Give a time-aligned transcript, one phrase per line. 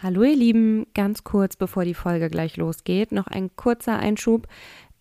[0.00, 4.46] Hallo ihr Lieben, ganz kurz bevor die Folge gleich losgeht, noch ein kurzer Einschub.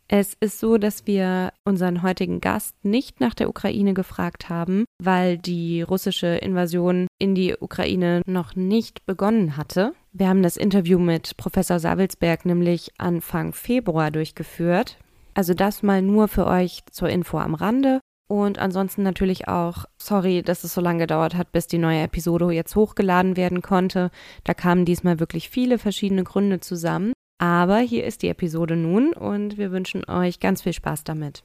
[0.07, 5.37] Es ist so, dass wir unseren heutigen Gast nicht nach der Ukraine gefragt haben, weil
[5.37, 9.93] die russische Invasion in die Ukraine noch nicht begonnen hatte.
[10.13, 14.97] Wir haben das Interview mit Professor Savelsberg nämlich Anfang Februar durchgeführt.
[15.35, 17.99] Also das mal nur für euch zur Info am Rande.
[18.27, 22.51] Und ansonsten natürlich auch, sorry, dass es so lange gedauert hat, bis die neue Episode
[22.51, 24.11] jetzt hochgeladen werden konnte.
[24.43, 27.13] Da kamen diesmal wirklich viele verschiedene Gründe zusammen.
[27.39, 31.43] Aber hier ist die Episode nun und wir wünschen euch ganz viel Spaß damit.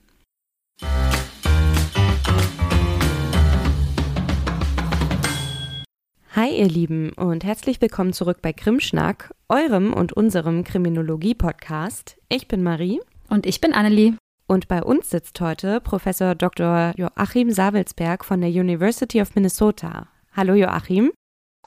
[6.35, 12.17] Hi ihr Lieben und herzlich willkommen zurück bei Krimschnack, eurem und unserem Kriminologie-Podcast.
[12.31, 13.01] Ich bin Marie.
[13.29, 14.15] Und ich bin Annelie.
[14.53, 16.93] Und bei uns sitzt heute Professor Dr.
[16.99, 20.09] Joachim Savelsberg von der University of Minnesota.
[20.37, 21.11] Hallo Joachim.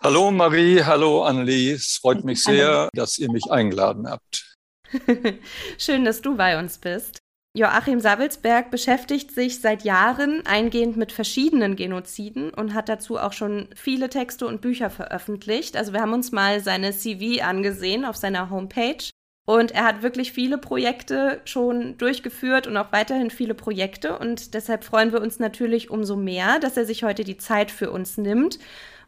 [0.04, 1.72] Hallo Marie, hallo Annelie.
[1.72, 4.56] Es freut mich sehr, dass ihr mich eingeladen habt.
[5.80, 7.18] Schön, dass du bei uns bist.
[7.58, 13.68] Joachim Savelsberg beschäftigt sich seit Jahren eingehend mit verschiedenen Genoziden und hat dazu auch schon
[13.74, 15.76] viele Texte und Bücher veröffentlicht.
[15.76, 19.10] Also wir haben uns mal seine CV angesehen auf seiner Homepage
[19.46, 24.18] und er hat wirklich viele Projekte schon durchgeführt und auch weiterhin viele Projekte.
[24.18, 27.92] Und deshalb freuen wir uns natürlich umso mehr, dass er sich heute die Zeit für
[27.92, 28.58] uns nimmt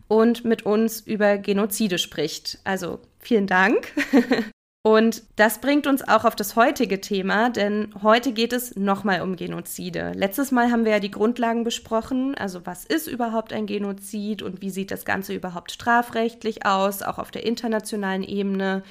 [0.07, 2.59] und mit uns über Genozide spricht.
[2.63, 3.91] Also vielen Dank.
[4.83, 9.35] Und das bringt uns auch auf das heutige Thema, denn heute geht es nochmal um
[9.35, 10.13] Genozide.
[10.15, 14.61] Letztes Mal haben wir ja die Grundlagen besprochen, also was ist überhaupt ein Genozid und
[14.61, 18.81] wie sieht das Ganze überhaupt strafrechtlich aus, auch auf der internationalen Ebene.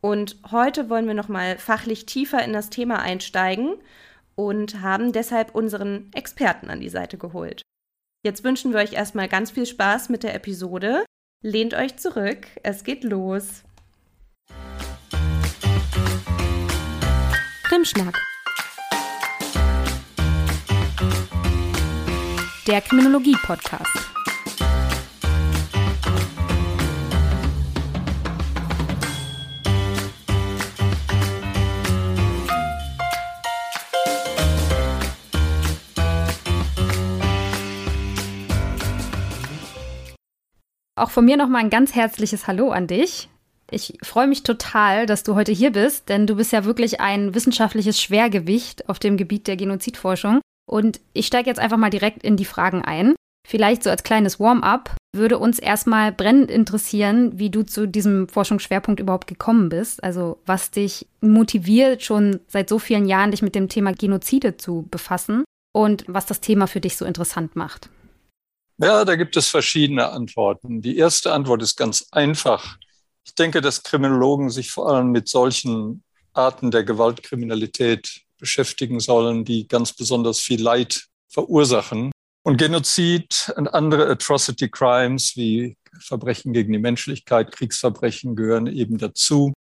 [0.00, 3.76] Und heute wollen wir nochmal fachlich tiefer in das Thema einsteigen
[4.34, 7.62] und haben deshalb unseren Experten an die Seite geholt.
[8.24, 11.04] Jetzt wünschen wir euch erstmal ganz viel Spaß mit der Episode.
[11.42, 13.62] Lehnt euch zurück, es geht los.
[17.64, 18.16] Krimschnack.
[22.66, 24.10] Der Kriminologie-Podcast.
[40.96, 43.28] Auch von mir nochmal ein ganz herzliches Hallo an dich.
[43.70, 47.34] Ich freue mich total, dass du heute hier bist, denn du bist ja wirklich ein
[47.34, 50.40] wissenschaftliches Schwergewicht auf dem Gebiet der Genozidforschung.
[50.66, 53.14] Und ich steige jetzt einfach mal direkt in die Fragen ein.
[53.46, 58.98] Vielleicht so als kleines Warm-up würde uns erstmal brennend interessieren, wie du zu diesem Forschungsschwerpunkt
[58.98, 60.02] überhaupt gekommen bist.
[60.02, 64.86] Also was dich motiviert, schon seit so vielen Jahren dich mit dem Thema Genozide zu
[64.90, 67.90] befassen und was das Thema für dich so interessant macht.
[68.78, 70.82] Ja, da gibt es verschiedene Antworten.
[70.82, 72.76] Die erste Antwort ist ganz einfach.
[73.24, 76.04] Ich denke, dass Kriminologen sich vor allem mit solchen
[76.34, 82.12] Arten der Gewaltkriminalität beschäftigen sollen, die ganz besonders viel Leid verursachen.
[82.44, 89.54] Und Genozid und andere Atrocity Crimes wie Verbrechen gegen die Menschlichkeit, Kriegsverbrechen gehören eben dazu.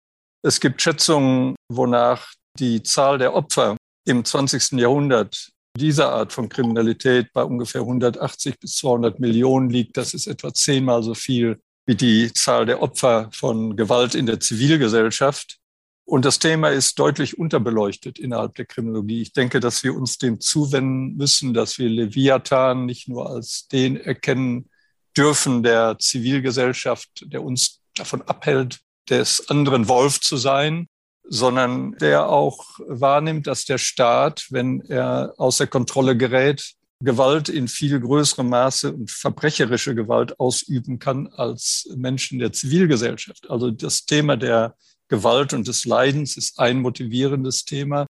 [0.43, 4.73] Es gibt Schätzungen, wonach die Zahl der Opfer im 20.
[4.73, 9.97] Jahrhundert dieser Art von Kriminalität bei ungefähr 180 bis 200 Millionen liegt.
[9.97, 14.39] Das ist etwa zehnmal so viel wie die Zahl der Opfer von Gewalt in der
[14.39, 15.59] Zivilgesellschaft.
[16.05, 19.21] Und das Thema ist deutlich unterbeleuchtet innerhalb der Kriminologie.
[19.21, 23.97] Ich denke, dass wir uns dem zuwenden müssen, dass wir Leviathan nicht nur als den
[23.97, 24.69] erkennen
[25.17, 30.87] dürfen der Zivilgesellschaft, der uns davon abhält, des anderen Wolf zu sein,
[31.27, 37.99] sondern der auch wahrnimmt, dass der Staat, wenn er außer Kontrolle gerät, Gewalt in viel
[37.99, 43.49] größerem Maße und verbrecherische Gewalt ausüben kann als Menschen der Zivilgesellschaft.
[43.49, 44.75] Also das Thema der
[45.07, 48.07] Gewalt und des Leidens ist ein motivierendes Thema.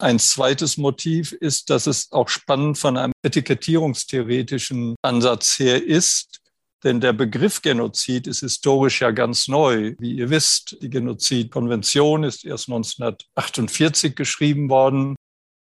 [0.00, 6.38] Ein zweites Motiv ist, dass es auch spannend von einem etikettierungstheoretischen Ansatz her ist,
[6.84, 9.94] denn der Begriff Genozid ist historisch ja ganz neu.
[9.98, 15.16] Wie ihr wisst, die Genozidkonvention ist erst 1948 geschrieben worden.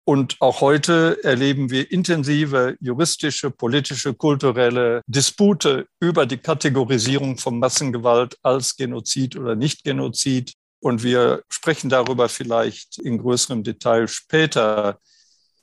[0.06, 8.38] Und auch heute erleben wir intensive juristische, politische, kulturelle Dispute über die Kategorisierung von Massengewalt
[8.42, 10.54] als Genozid oder Nicht-Genozid.
[10.80, 15.00] Und wir sprechen darüber vielleicht in größerem Detail später.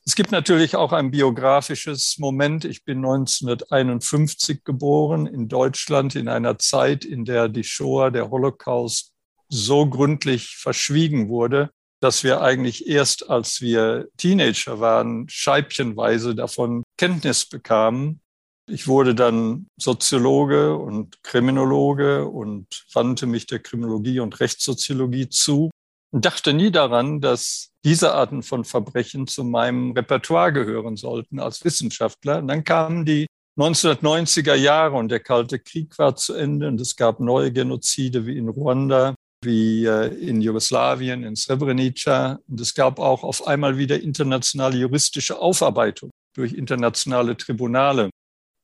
[0.06, 2.66] Es gibt natürlich auch ein biografisches Moment.
[2.66, 9.12] Ich bin 1951 geboren in Deutschland in einer Zeit, in der die Shoah, der Holocaust,
[9.48, 11.70] so gründlich verschwiegen wurde,
[12.00, 18.20] dass wir eigentlich erst, als wir Teenager waren, scheibchenweise davon Kenntnis bekamen.
[18.66, 25.70] Ich wurde dann Soziologe und Kriminologe und wandte mich der Kriminologie und Rechtssoziologie zu
[26.14, 31.64] und dachte nie daran, dass diese Arten von Verbrechen zu meinem Repertoire gehören sollten als
[31.64, 32.38] Wissenschaftler.
[32.38, 33.26] Und dann kamen die
[33.58, 38.38] 1990er Jahre und der Kalte Krieg war zu Ende und es gab neue Genozide wie
[38.38, 42.38] in Ruanda, wie äh, in Jugoslawien, in Srebrenica.
[42.46, 48.10] Und es gab auch auf einmal wieder internationale juristische Aufarbeitung durch internationale Tribunale.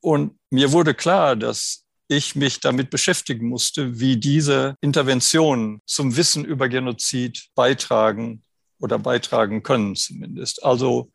[0.01, 6.45] Und mir wurde klar, dass ich mich damit beschäftigen musste, wie diese Interventionen zum Wissen
[6.45, 8.43] über Genozid beitragen
[8.81, 10.65] oder beitragen können zumindest.
[10.65, 11.13] Also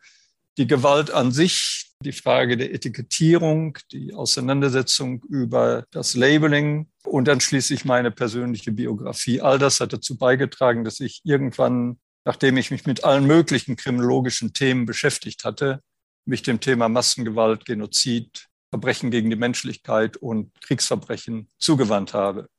[0.57, 7.41] die Gewalt an sich, die Frage der Etikettierung, die Auseinandersetzung über das Labeling und dann
[7.41, 9.41] schließlich meine persönliche Biografie.
[9.41, 14.53] All das hat dazu beigetragen, dass ich irgendwann, nachdem ich mich mit allen möglichen kriminologischen
[14.53, 15.81] Themen beschäftigt hatte,
[16.25, 22.49] mich dem Thema Massengewalt, Genozid, Verbrechen gegen die Menschlichkeit und Kriegsverbrechen zugewandt habe.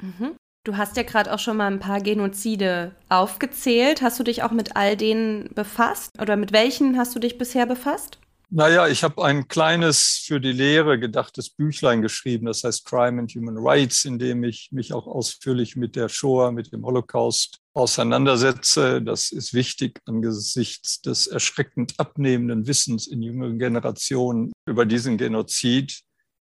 [0.00, 0.34] Mhm.
[0.64, 4.00] Du hast ja gerade auch schon mal ein paar Genozide aufgezählt.
[4.00, 6.10] Hast du dich auch mit all denen befasst?
[6.20, 8.18] Oder mit welchen hast du dich bisher befasst?
[8.50, 13.30] Naja, ich habe ein kleines für die Lehre gedachtes Büchlein geschrieben, das heißt Crime and
[13.34, 19.02] Human Rights, in dem ich mich auch ausführlich mit der Shoah, mit dem Holocaust auseinandersetze.
[19.02, 26.00] Das ist wichtig angesichts des erschreckend abnehmenden Wissens in jüngeren Generationen über diesen Genozid.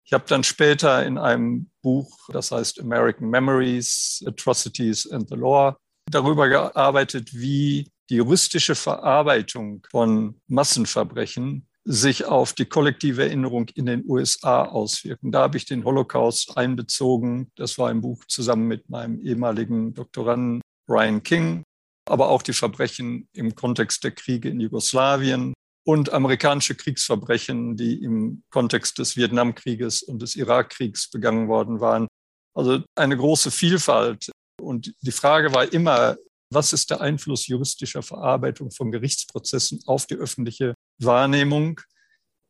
[0.06, 5.76] Ich habe dann später in einem Buch, das heißt American Memories, Atrocities and the Law,
[6.10, 14.04] darüber gearbeitet, wie die juristische Verarbeitung von Massenverbrechen sich auf die kollektive Erinnerung in den
[14.08, 15.32] USA auswirken.
[15.32, 17.52] Da habe ich den Holocaust einbezogen.
[17.56, 21.64] Das war ein Buch zusammen mit meinem ehemaligen Doktoranden Brian King,
[22.08, 28.44] aber auch die Verbrechen im Kontext der Kriege in Jugoslawien und amerikanische Kriegsverbrechen, die im
[28.52, 32.08] Kontext des Vietnamkrieges und des Irakkriegs begangen worden waren.
[32.56, 34.30] Also eine große Vielfalt.
[34.62, 36.18] Und die Frage war immer,
[36.54, 40.76] was ist der Einfluss juristischer Verarbeitung von Gerichtsprozessen auf die öffentliche
[41.06, 41.82] Wahrnehmung.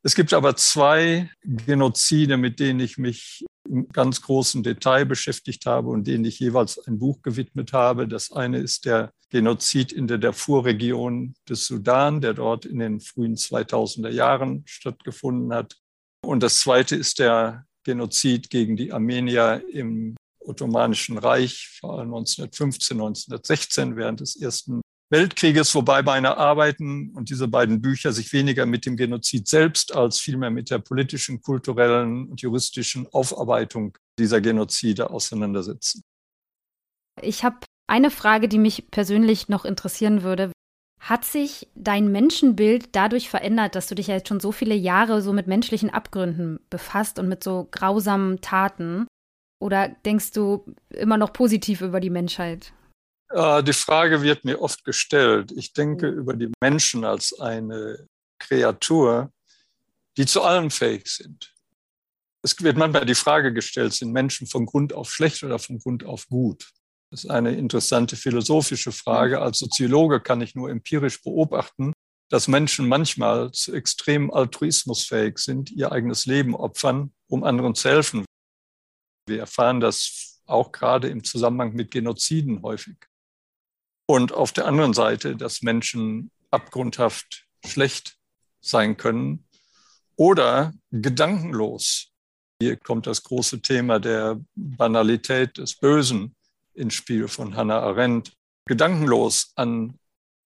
[0.03, 5.89] Es gibt aber zwei Genozide, mit denen ich mich im ganz großen Detail beschäftigt habe
[5.89, 8.07] und denen ich jeweils ein Buch gewidmet habe.
[8.07, 13.36] Das eine ist der Genozid in der Darfur-Region des Sudan, der dort in den frühen
[13.36, 15.77] 2000er Jahren stattgefunden hat.
[16.25, 22.98] Und das zweite ist der Genozid gegen die Armenier im Ottomanischen Reich, vor allem 1915,
[22.98, 28.85] 1916 während des Ersten Weltkrieges, wobei meine Arbeiten und diese beiden Bücher sich weniger mit
[28.85, 36.03] dem Genozid selbst als vielmehr mit der politischen, kulturellen und juristischen Aufarbeitung dieser Genozide auseinandersetzen.
[37.21, 40.51] Ich habe eine Frage, die mich persönlich noch interessieren würde.
[41.01, 45.21] Hat sich dein Menschenbild dadurch verändert, dass du dich ja jetzt schon so viele Jahre
[45.21, 49.07] so mit menschlichen Abgründen befasst und mit so grausamen Taten?
[49.59, 52.71] Oder denkst du immer noch positiv über die Menschheit?
[53.33, 55.51] Äh, die Frage wird mir oft gestellt.
[55.55, 56.17] Ich denke mhm.
[56.17, 58.07] über die Menschen als eine
[58.39, 59.31] Kreatur,
[60.17, 61.53] die zu allem fähig sind.
[62.43, 66.03] Es wird manchmal die Frage gestellt, sind Menschen von Grund auf schlecht oder von Grund
[66.03, 66.71] auf gut?
[67.11, 69.37] Das ist eine interessante philosophische Frage.
[69.37, 69.43] Mhm.
[69.43, 71.93] Als Soziologe kann ich nur empirisch beobachten,
[72.29, 77.89] dass Menschen manchmal zu extremem Altruismus fähig sind, ihr eigenes Leben opfern, um anderen zu
[77.89, 78.25] helfen.
[79.27, 82.97] Wir erfahren das auch gerade im Zusammenhang mit Genoziden häufig.
[84.12, 88.18] Und auf der anderen Seite, dass Menschen abgrundhaft schlecht
[88.60, 89.48] sein können
[90.18, 92.12] oder gedankenlos.
[92.62, 96.36] Hier kommt das große Thema der Banalität des Bösen
[96.74, 98.34] ins Spiel von Hannah Arendt.
[98.65, 99.98] Gedankenlos an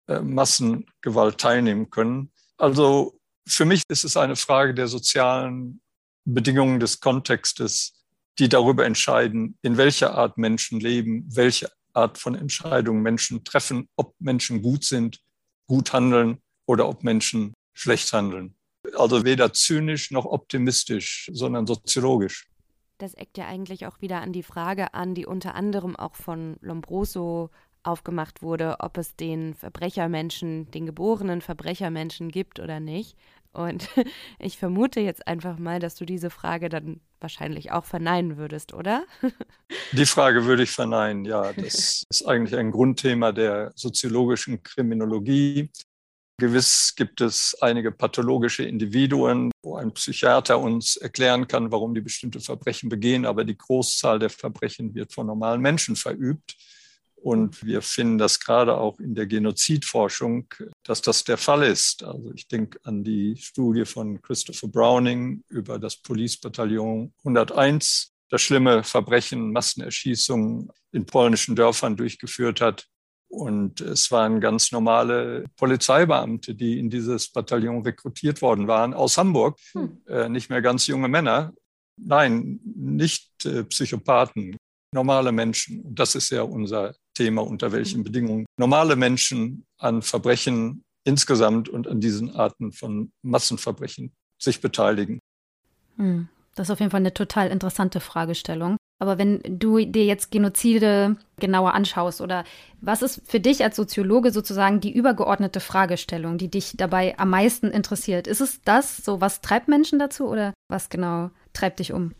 [0.08, 2.30] äh, Massengewalt teilnehmen können.
[2.58, 5.80] Also für mich ist es eine Frage der sozialen
[6.26, 7.94] Bedingungen des Kontextes,
[8.38, 14.14] die darüber entscheiden, in welcher Art Menschen leben, welche Art von Entscheidungen Menschen treffen, ob
[14.18, 15.20] Menschen gut sind,
[15.66, 18.56] gut handeln oder ob Menschen schlecht handeln.
[18.96, 22.48] Also weder zynisch noch optimistisch, sondern soziologisch.
[22.98, 26.56] Das eckt ja eigentlich auch wieder an die Frage an, die unter anderem auch von
[26.60, 27.50] Lombroso
[27.82, 33.16] aufgemacht wurde, ob es den Verbrechermenschen, den geborenen Verbrechermenschen gibt oder nicht.
[33.54, 33.88] Und
[34.38, 39.04] ich vermute jetzt einfach mal, dass du diese Frage dann wahrscheinlich auch verneinen würdest, oder?
[39.92, 41.52] Die Frage würde ich verneinen, ja.
[41.52, 45.70] Das ist eigentlich ein Grundthema der soziologischen Kriminologie.
[46.40, 52.40] Gewiss gibt es einige pathologische Individuen, wo ein Psychiater uns erklären kann, warum die bestimmte
[52.40, 56.56] Verbrechen begehen, aber die Großzahl der Verbrechen wird von normalen Menschen verübt.
[57.24, 60.46] Und wir finden das gerade auch in der Genozidforschung,
[60.82, 62.04] dass das der Fall ist.
[62.04, 68.84] Also ich denke an die Studie von Christopher Browning über das Police-Bataillon 101, das schlimme
[68.84, 72.84] Verbrechen, Massenerschießungen in polnischen Dörfern durchgeführt hat.
[73.28, 79.58] Und es waren ganz normale Polizeibeamte, die in dieses Bataillon rekrutiert worden waren, aus Hamburg.
[79.72, 80.02] Hm.
[80.06, 81.54] Äh, nicht mehr ganz junge Männer.
[81.96, 84.58] Nein, nicht äh, Psychopathen,
[84.92, 85.80] normale Menschen.
[85.80, 88.04] Und das ist ja unser Thema, unter welchen.
[88.04, 95.20] Bedingungen normale Menschen an Verbrechen insgesamt und an diesen Arten von Massenverbrechen sich beteiligen.
[95.96, 98.76] Hm, das ist auf jeden Fall eine total interessante Fragestellung.
[99.00, 102.44] Aber wenn du dir jetzt Genozide genauer anschaust oder
[102.80, 107.66] was ist für dich als Soziologe sozusagen die übergeordnete Fragestellung, die dich dabei am meisten
[107.70, 108.26] interessiert?
[108.26, 112.14] Ist es das, so was treibt Menschen dazu oder was genau treibt dich um?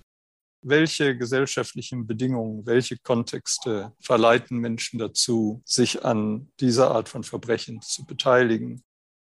[0.65, 8.05] Welche gesellschaftlichen Bedingungen, welche Kontexte verleiten Menschen dazu, sich an dieser Art von Verbrechen zu
[8.05, 8.83] beteiligen.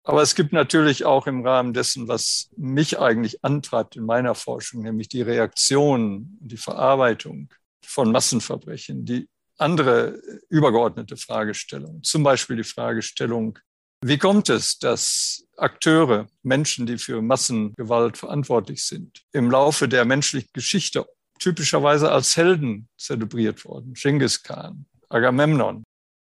[0.03, 4.83] Aber es gibt natürlich auch im Rahmen dessen, was mich eigentlich antreibt in meiner Forschung,
[4.83, 7.49] nämlich die Reaktion, die Verarbeitung
[7.83, 9.27] von Massenverbrechen, die
[9.57, 13.57] andere übergeordnete Fragestellung, zum Beispiel die Fragestellung,
[14.01, 20.51] wie kommt es, dass Akteure, Menschen, die für Massengewalt verantwortlich sind, im Laufe der menschlichen
[20.53, 21.05] Geschichte
[21.39, 23.93] typischerweise als Helden zelebriert worden.
[23.93, 25.83] Genghis Khan, Agamemnon,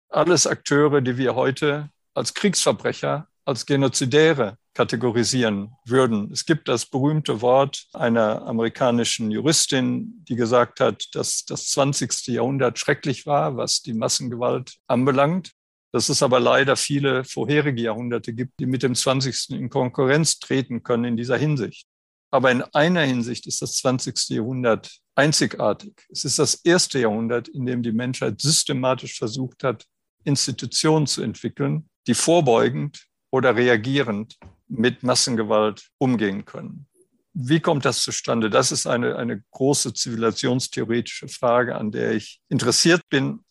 [0.10, 6.32] alles Akteure, die wir heute als Kriegsverbrecher, als Genozidäre kategorisieren würden.
[6.32, 12.28] Es gibt das berühmte Wort einer amerikanischen Juristin, die gesagt hat, dass das 20.
[12.28, 15.52] Jahrhundert schrecklich war, was die Massengewalt anbelangt.
[15.92, 19.52] Dass es aber leider viele vorherige Jahrhunderte gibt, die mit dem 20.
[19.52, 21.86] in Konkurrenz treten können in dieser Hinsicht.
[22.34, 24.30] Aber in einer Hinsicht ist das 20.
[24.30, 25.94] Jahrhundert einzigartig.
[26.10, 29.86] Es ist das erste Jahrhundert, in dem die Menschheit systematisch versucht hat,
[30.24, 34.36] Institutionen zu entwickeln, die vorbeugend oder reagierend
[34.68, 36.88] mit Massengewalt umgehen können.
[37.36, 38.50] Wie kommt das zustande?
[38.50, 43.42] Das ist eine, eine große zivilisationstheoretische Frage, an der ich interessiert bin.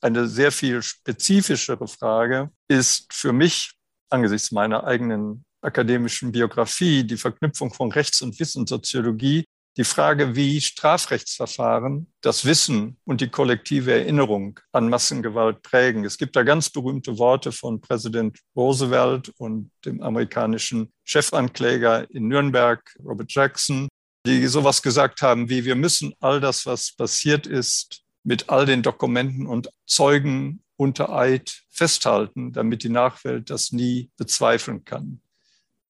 [0.00, 3.70] Eine sehr viel spezifischere Frage ist für mich
[4.10, 9.44] angesichts meiner eigenen akademischen Biografie, die Verknüpfung von Rechts- und Wissenssoziologie,
[9.76, 16.04] die Frage, wie Strafrechtsverfahren das Wissen und die kollektive Erinnerung an Massengewalt prägen.
[16.06, 22.82] Es gibt da ganz berühmte Worte von Präsident Roosevelt und dem amerikanischen Chefankläger in Nürnberg,
[23.04, 23.88] Robert Jackson,
[24.26, 28.82] die sowas gesagt haben wie, wir müssen all das, was passiert ist, mit all den
[28.82, 35.20] Dokumenten und Zeugen unter Eid festhalten, damit die Nachwelt das nie bezweifeln kann.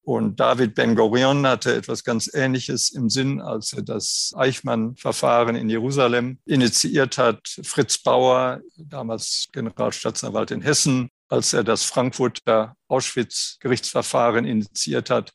[0.07, 6.39] Und David Ben-Gurion hatte etwas ganz Ähnliches im Sinn, als er das Eichmann-Verfahren in Jerusalem
[6.45, 7.41] initiiert hat.
[7.63, 15.33] Fritz Bauer, damals Generalstaatsanwalt in Hessen, als er das Frankfurter Auschwitz-Gerichtsverfahren initiiert hat.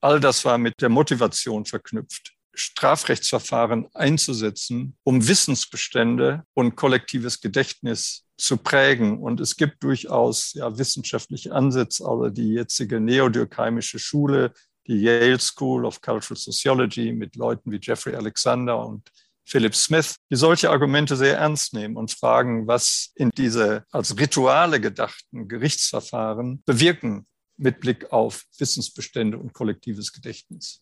[0.00, 8.56] All das war mit der Motivation verknüpft, Strafrechtsverfahren einzusetzen, um Wissensbestände und kollektives Gedächtnis zu
[8.56, 9.18] prägen.
[9.18, 14.52] Und es gibt durchaus ja, wissenschaftliche Ansätze, also die jetzige neodürkheimische Schule,
[14.86, 19.10] die Yale School of Cultural Sociology mit Leuten wie Jeffrey Alexander und
[19.46, 24.80] Philip Smith, die solche Argumente sehr ernst nehmen und fragen, was in diese als Rituale
[24.80, 30.80] gedachten Gerichtsverfahren bewirken mit Blick auf Wissensbestände und kollektives Gedächtnis.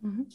[0.00, 0.26] Mhm.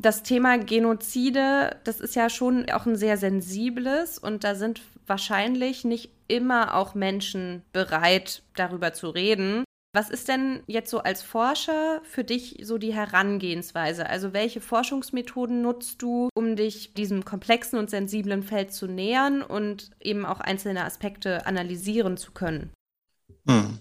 [0.00, 5.84] Das Thema Genozide, das ist ja schon auch ein sehr sensibles und da sind wahrscheinlich
[5.84, 9.64] nicht immer auch Menschen bereit, darüber zu reden.
[9.94, 14.06] Was ist denn jetzt so als Forscher für dich so die Herangehensweise?
[14.06, 19.92] Also welche Forschungsmethoden nutzt du, um dich diesem komplexen und sensiblen Feld zu nähern und
[20.02, 22.74] eben auch einzelne Aspekte analysieren zu können?
[23.48, 23.78] Hm.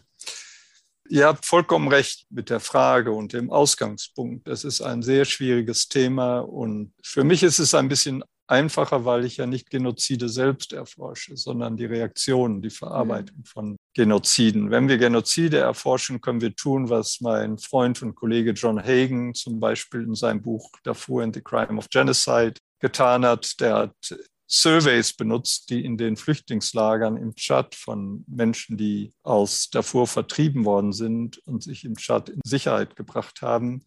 [1.07, 4.47] Ihr habt vollkommen recht mit der Frage und dem Ausgangspunkt.
[4.47, 9.25] Das ist ein sehr schwieriges Thema und für mich ist es ein bisschen einfacher, weil
[9.25, 13.45] ich ja nicht Genozide selbst erforsche, sondern die Reaktionen, die Verarbeitung mhm.
[13.45, 14.71] von Genoziden.
[14.71, 19.59] Wenn wir Genozide erforschen, können wir tun, was mein Freund und Kollege John Hagen zum
[19.59, 23.59] Beispiel in seinem Buch Darfur and the Crime of Genocide getan hat.
[23.59, 30.07] Der hat Surveys benutzt, die in den Flüchtlingslagern im Tschad von Menschen, die aus Darfur
[30.07, 33.85] vertrieben worden sind und sich im Tschad in Sicherheit gebracht haben,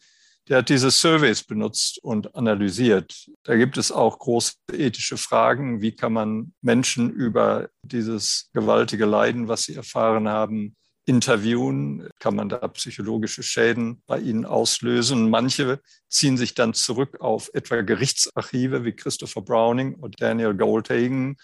[0.49, 3.29] der hat diese Surveys benutzt und analysiert.
[3.43, 5.83] Da gibt es auch große ethische Fragen.
[5.83, 10.75] Wie kann man Menschen über dieses gewaltige Leiden, was sie erfahren haben,
[11.09, 12.09] interviewen?
[12.19, 15.31] Kann man da psychologische Schäden bei ihnen auslösen?
[15.31, 21.37] Manche ziehen sich dann zurück auf etwa Gerichtsarchive wie Christopher Browning oder Daniel Goldhagen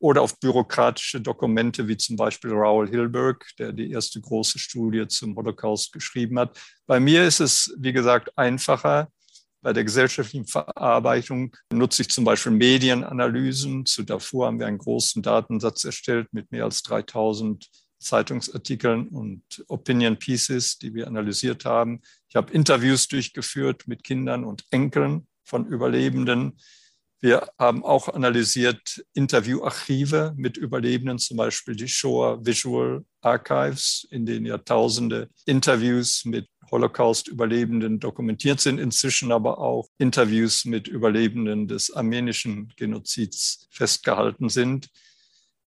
[0.00, 5.36] oder auf bürokratische Dokumente wie zum Beispiel Raoul Hilberg, der die erste große Studie zum
[5.36, 6.58] Holocaust geschrieben hat.
[6.86, 9.08] Bei mir ist es, wie gesagt, einfacher.
[9.60, 13.86] Bei der gesellschaftlichen Verarbeitung nutze ich zum Beispiel Medienanalysen.
[13.86, 17.68] Zu Darfur haben wir einen großen Datensatz erstellt mit mehr als 3000
[18.02, 22.02] Zeitungsartikeln und Opinion Pieces, die wir analysiert haben.
[22.28, 26.58] Ich habe Interviews durchgeführt mit Kindern und Enkeln von Überlebenden.
[27.20, 34.44] Wir haben auch analysiert Interviewarchive mit Überlebenden, zum Beispiel die Shoah Visual Archives, in denen
[34.44, 43.68] Jahrtausende Interviews mit Holocaust-Überlebenden dokumentiert sind, inzwischen aber auch Interviews mit Überlebenden des armenischen Genozids
[43.70, 44.88] festgehalten sind.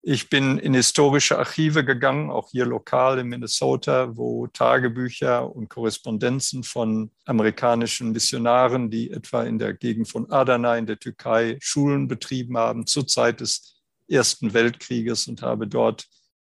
[0.08, 6.64] Ich bin in historische Archive gegangen, auch hier lokal in Minnesota, wo Tagebücher und Korrespondenzen
[6.64, 12.56] von amerikanischen Missionaren, die etwa in der Gegend von Adana in der Türkei Schulen betrieben
[12.56, 16.06] haben, zur Zeit des Ersten Weltkrieges und habe dort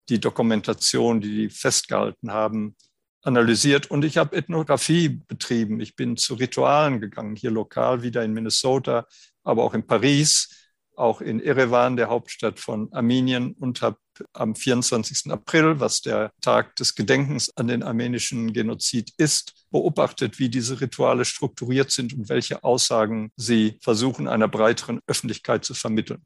[0.09, 2.75] die Dokumentation, die die festgehalten haben,
[3.21, 3.91] analysiert.
[3.91, 5.79] Und ich habe Ethnographie betrieben.
[5.79, 9.05] Ich bin zu Ritualen gegangen, hier lokal wieder in Minnesota,
[9.43, 10.62] aber auch in Paris
[10.95, 13.97] auch in Erevan, der Hauptstadt von Armenien, und habe
[14.33, 15.31] am 24.
[15.31, 21.25] April, was der Tag des Gedenkens an den armenischen Genozid ist, beobachtet, wie diese Rituale
[21.25, 26.23] strukturiert sind und welche Aussagen sie versuchen, einer breiteren Öffentlichkeit zu vermitteln.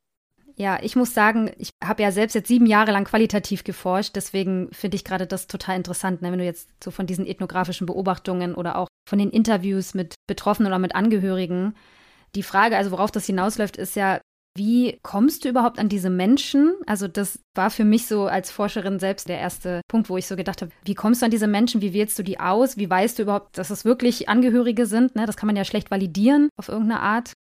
[0.59, 4.69] Ja, ich muss sagen, ich habe ja selbst jetzt sieben Jahre lang qualitativ geforscht, deswegen
[4.71, 6.31] finde ich gerade das total interessant, ne?
[6.31, 10.71] wenn du jetzt so von diesen ethnografischen Beobachtungen oder auch von den Interviews mit Betroffenen
[10.71, 11.75] oder mit Angehörigen
[12.35, 14.19] die Frage, also worauf das hinausläuft, ist ja,
[14.57, 16.75] wie kommst du überhaupt an diese Menschen?
[16.85, 20.35] Also das war für mich so als Forscherin selbst der erste Punkt, wo ich so
[20.35, 21.81] gedacht habe, wie kommst du an diese Menschen?
[21.81, 22.77] Wie wählst du die aus?
[22.77, 25.15] Wie weißt du überhaupt, dass es wirklich Angehörige sind?
[25.15, 25.25] Ne?
[25.25, 27.33] Das kann man ja schlecht validieren auf irgendeine Art.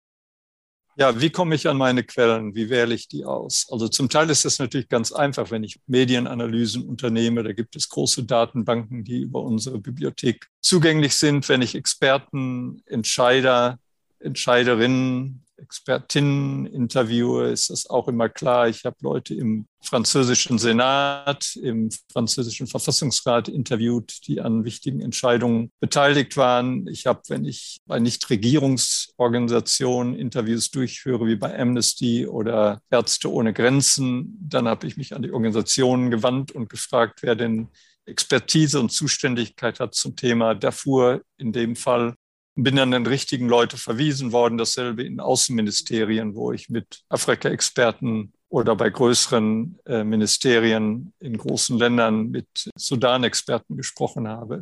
[0.98, 2.55] Ja, wie komme ich an meine Quellen?
[2.55, 3.67] Wie wähle ich die aus?
[3.69, 7.43] Also zum Teil ist das natürlich ganz einfach, wenn ich Medienanalysen unternehme.
[7.43, 11.50] Da gibt es große Datenbanken, die über unsere Bibliothek zugänglich sind.
[11.50, 13.77] Wenn ich Experten, Entscheider,
[14.19, 18.68] Entscheiderinnen Expertinnen interviewe, ist das auch immer klar.
[18.68, 26.38] Ich habe Leute im französischen Senat, im französischen Verfassungsrat interviewt, die an wichtigen Entscheidungen beteiligt
[26.38, 26.88] waren.
[26.88, 34.38] Ich habe, wenn ich bei Nichtregierungsorganisationen Interviews durchführe, wie bei Amnesty oder Ärzte ohne Grenzen,
[34.41, 37.70] dann habe ich mich an die Organisationen gewandt und gefragt, wer denn
[38.06, 42.15] Expertise und Zuständigkeit hat zum Thema Darfur in dem Fall
[42.56, 44.58] bin an den richtigen Leute verwiesen worden.
[44.58, 52.32] Dasselbe in Außenministerien, wo ich mit Afrika-Experten oder bei größeren äh, Ministerien in großen Ländern
[52.32, 54.62] mit Sudan-Experten gesprochen habe.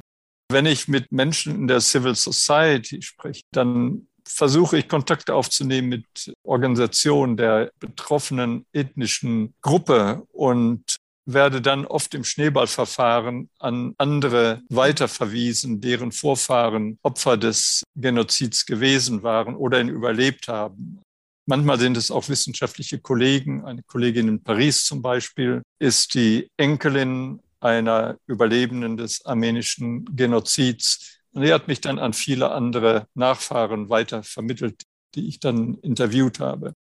[0.52, 6.34] Wenn ich mit Menschen in der Civil Society spreche, dann versuche ich Kontakte aufzunehmen mit
[6.44, 16.12] Organisationen der betroffenen ethnischen Gruppe und werde dann oft im Schneeballverfahren an andere weiterverwiesen, deren
[16.12, 21.02] Vorfahren Opfer des Genozids gewesen waren oder ihn überlebt haben.
[21.46, 23.66] Manchmal sind es auch wissenschaftliche Kollegen.
[23.66, 31.20] Eine Kollegin in Paris zum Beispiel ist die Enkelin einer Überlebenden des armenischen Genozids.
[31.34, 34.84] Und er hat mich dann an viele andere Nachfahren weiter vermittelt,
[35.16, 36.74] die ich dann interviewt habe.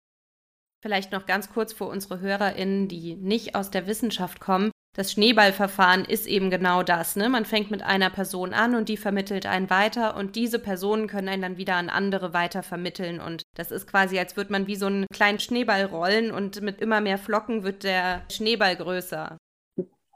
[0.83, 4.71] Vielleicht noch ganz kurz für unsere HörerInnen, die nicht aus der Wissenschaft kommen.
[4.97, 7.15] Das Schneeballverfahren ist eben genau das.
[7.15, 7.29] Ne?
[7.29, 11.29] Man fängt mit einer Person an und die vermittelt einen weiter und diese Personen können
[11.29, 13.21] einen dann wieder an andere weiter vermitteln.
[13.21, 16.81] Und das ist quasi, als würde man wie so einen kleinen Schneeball rollen und mit
[16.81, 19.37] immer mehr Flocken wird der Schneeball größer.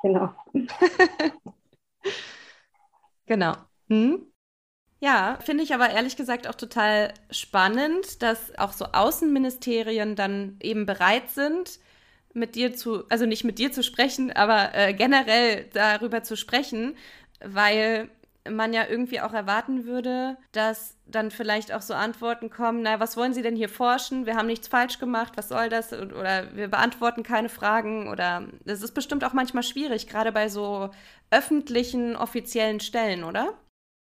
[0.03, 0.35] Genau.
[3.27, 3.55] genau.
[3.88, 4.27] Hm?
[5.00, 10.87] Ja, finde ich aber ehrlich gesagt auch total spannend, dass auch so Außenministerien dann eben
[10.87, 11.78] bereit sind,
[12.33, 16.96] mit dir zu, also nicht mit dir zu sprechen, aber äh, generell darüber zu sprechen,
[17.44, 18.09] weil
[18.50, 23.16] man ja irgendwie auch erwarten würde, dass dann vielleicht auch so Antworten kommen, na, was
[23.16, 24.26] wollen Sie denn hier forschen?
[24.26, 25.92] Wir haben nichts falsch gemacht, was soll das?
[25.92, 30.90] Oder wir beantworten keine Fragen oder das ist bestimmt auch manchmal schwierig, gerade bei so
[31.30, 33.54] öffentlichen, offiziellen Stellen, oder?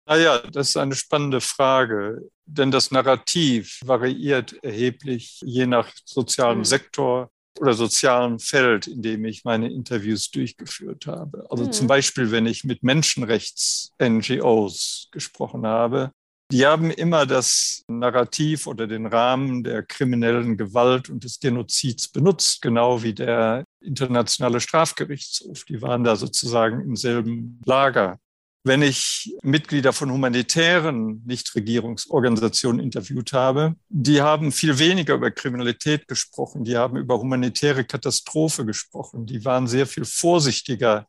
[0.07, 6.65] Naja, das ist eine spannende Frage, denn das Narrativ variiert erheblich je nach sozialem mhm.
[6.65, 11.45] Sektor oder sozialem Feld, in dem ich meine Interviews durchgeführt habe.
[11.51, 11.73] Also mhm.
[11.73, 16.13] zum Beispiel, wenn ich mit Menschenrechts-NGOs gesprochen habe,
[16.53, 22.63] die haben immer das Narrativ oder den Rahmen der kriminellen Gewalt und des Genozids benutzt,
[22.63, 25.65] genau wie der Internationale Strafgerichtshof.
[25.65, 28.21] Die waren da sozusagen im selben Lager.
[28.67, 36.65] Wenn ich Mitglieder von humanitären Nichtregierungsorganisationen interviewt habe, die haben viel weniger über Kriminalität gesprochen,
[36.65, 41.07] die haben über humanitäre Katastrophe gesprochen, die waren sehr viel vorsichtiger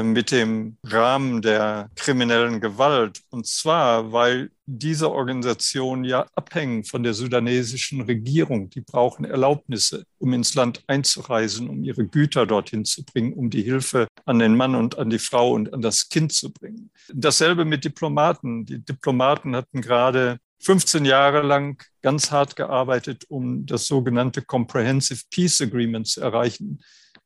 [0.00, 3.20] mit dem Rahmen der kriminellen Gewalt.
[3.30, 8.70] Und zwar, weil diese Organisationen ja abhängen von der sudanesischen Regierung.
[8.70, 13.62] Die brauchen Erlaubnisse, um ins Land einzureisen, um ihre Güter dorthin zu bringen, um die
[13.62, 16.90] Hilfe an den Mann und an die Frau und an das Kind zu bringen.
[17.12, 18.64] Dasselbe mit Diplomaten.
[18.64, 25.60] Die Diplomaten hatten gerade 15 Jahre lang ganz hart gearbeitet, um das sogenannte Comprehensive Peace
[25.60, 26.80] Agreement zu erreichen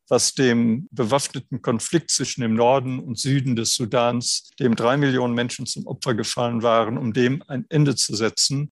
[0.09, 5.67] was dem bewaffneten Konflikt zwischen dem Norden und Süden des Sudans, dem drei Millionen Menschen
[5.67, 8.71] zum Opfer gefallen waren, um dem ein Ende zu setzen.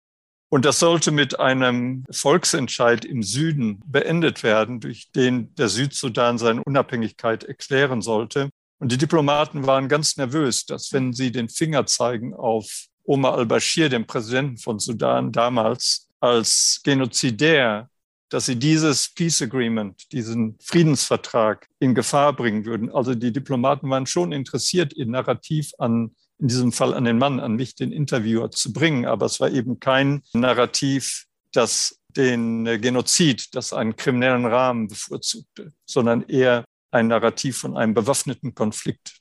[0.49, 6.63] Und das sollte mit einem Volksentscheid im Süden beendet werden, durch den der Südsudan seine
[6.63, 8.49] Unabhängigkeit erklären sollte.
[8.79, 13.89] Und die Diplomaten waren ganz nervös, dass wenn sie den Finger zeigen auf Omar al-Bashir,
[13.89, 17.89] den Präsidenten von Sudan damals, als Genozidär
[18.29, 22.91] dass sie dieses Peace Agreement, diesen Friedensvertrag in Gefahr bringen würden.
[22.91, 27.39] Also die Diplomaten waren schon interessiert, ihr Narrativ an, in diesem Fall an den Mann,
[27.39, 29.05] an mich, den Interviewer, zu bringen.
[29.05, 36.23] Aber es war eben kein Narrativ, das den Genozid, das einen kriminellen Rahmen bevorzugte, sondern
[36.23, 39.19] eher ein Narrativ von einem bewaffneten Konflikt.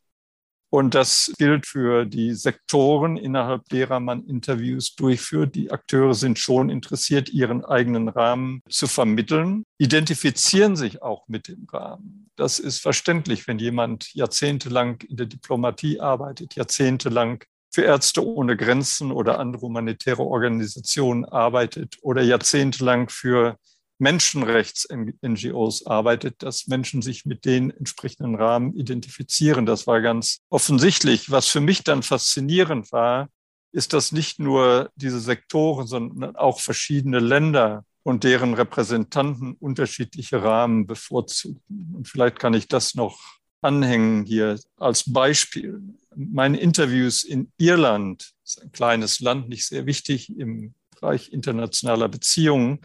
[0.77, 5.55] Und das gilt für die Sektoren, innerhalb derer man Interviews durchführt.
[5.55, 11.67] Die Akteure sind schon interessiert, ihren eigenen Rahmen zu vermitteln, identifizieren sich auch mit dem
[11.73, 12.29] Rahmen.
[12.37, 19.13] Das ist verständlich, wenn jemand jahrzehntelang in der Diplomatie arbeitet, jahrzehntelang für Ärzte ohne Grenzen
[19.13, 23.57] oder andere humanitäre Organisationen arbeitet oder jahrzehntelang für
[23.99, 29.67] Menschenrechts-NGOs arbeitet, dass Menschen sich mit den entsprechenden Rahmen identifizieren.
[29.67, 31.31] Das war ganz offensichtlich.
[31.31, 33.29] Was für mich dann faszinierend war,
[33.73, 40.87] ist, dass nicht nur diese Sektoren, sondern auch verschiedene Länder und deren Repräsentanten unterschiedliche Rahmen
[40.87, 41.61] bevorzugen.
[41.95, 43.19] Und vielleicht kann ich das noch
[43.63, 45.83] anhängen hier als Beispiel.
[46.15, 52.81] Meine Interviews in Irland, ist ein kleines Land, nicht sehr wichtig im Bereich internationaler Beziehungen,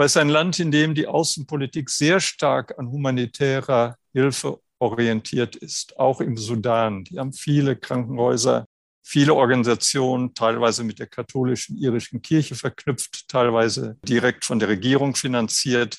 [0.00, 5.98] weil es ein Land, in dem die Außenpolitik sehr stark an humanitärer Hilfe orientiert ist,
[5.98, 7.04] auch im Sudan.
[7.04, 8.64] Die haben viele Krankenhäuser,
[9.02, 15.98] viele Organisationen, teilweise mit der katholischen irischen Kirche verknüpft, teilweise direkt von der Regierung finanziert.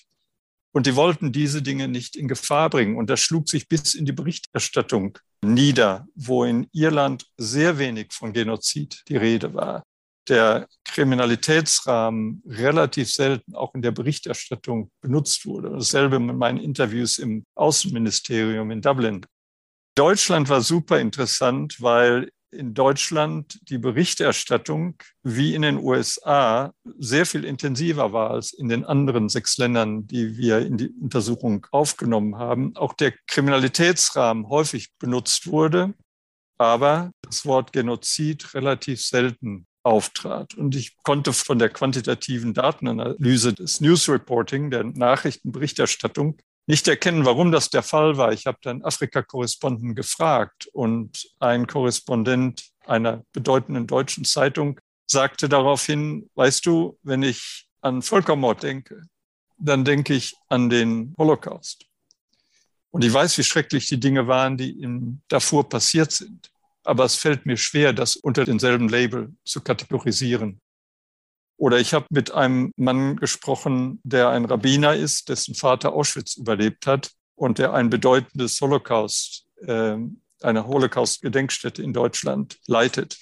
[0.72, 2.98] Und die wollten diese Dinge nicht in Gefahr bringen.
[2.98, 8.34] Und das schlug sich bis in die Berichterstattung nieder, wo in Irland sehr wenig von
[8.34, 9.84] Genozid die Rede war
[10.28, 15.70] der Kriminalitätsrahmen relativ selten auch in der Berichterstattung benutzt wurde.
[15.72, 19.26] Dasselbe mit meinen Interviews im Außenministerium in Dublin.
[19.96, 27.46] Deutschland war super interessant, weil in Deutschland die Berichterstattung wie in den USA sehr viel
[27.46, 32.76] intensiver war als in den anderen sechs Ländern, die wir in die Untersuchung aufgenommen haben.
[32.76, 35.94] Auch der Kriminalitätsrahmen häufig benutzt wurde,
[36.58, 40.54] aber das Wort Genozid relativ selten auftrat.
[40.56, 47.52] Und ich konnte von der quantitativen Datenanalyse des News Reporting, der Nachrichtenberichterstattung, nicht erkennen, warum
[47.52, 48.32] das der Fall war.
[48.32, 56.66] Ich habe dann Afrika-Korrespondenten gefragt und ein Korrespondent einer bedeutenden deutschen Zeitung sagte daraufhin, weißt
[56.66, 59.04] du, wenn ich an Völkermord denke,
[59.58, 61.86] dann denke ich an den Holocaust.
[62.92, 66.51] Und ich weiß, wie schrecklich die Dinge waren, die in Darfur passiert sind
[66.84, 70.60] aber es fällt mir schwer, das unter denselben Label zu kategorisieren.
[71.58, 76.88] Oder ich habe mit einem Mann gesprochen, der ein Rabbiner ist, dessen Vater Auschwitz überlebt
[76.88, 79.96] hat und der ein bedeutendes Holocaust, äh,
[80.42, 83.18] eine Holocaust-Gedenkstätte in Deutschland leitet.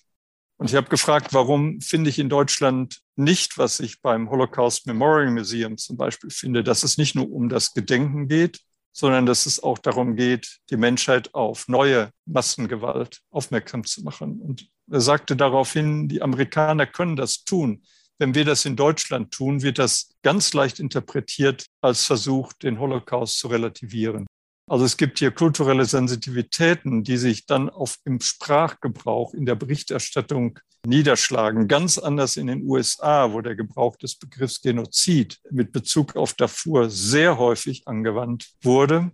[0.57, 5.31] Und ich habe gefragt, warum finde ich in Deutschland nicht, was ich beim Holocaust Memorial
[5.31, 8.59] Museum zum Beispiel finde, dass es nicht nur um das Gedenken geht,
[8.99, 14.41] sondern dass es auch darum geht, die Menschheit auf neue Massengewalt aufmerksam zu machen.
[14.41, 17.83] Und er sagte daraufhin, die Amerikaner können das tun.
[18.17, 23.39] Wenn wir das in Deutschland tun, wird das ganz leicht interpretiert als Versuch, den Holocaust
[23.39, 24.27] zu relativieren.
[24.67, 30.59] Also es gibt hier kulturelle Sensitivitäten, die sich dann auf im Sprachgebrauch, in der Berichterstattung
[30.85, 31.67] niederschlagen.
[31.67, 36.89] Ganz anders in den USA, wo der Gebrauch des Begriffs Genozid mit Bezug auf Darfur
[36.89, 39.11] sehr häufig angewandt wurde.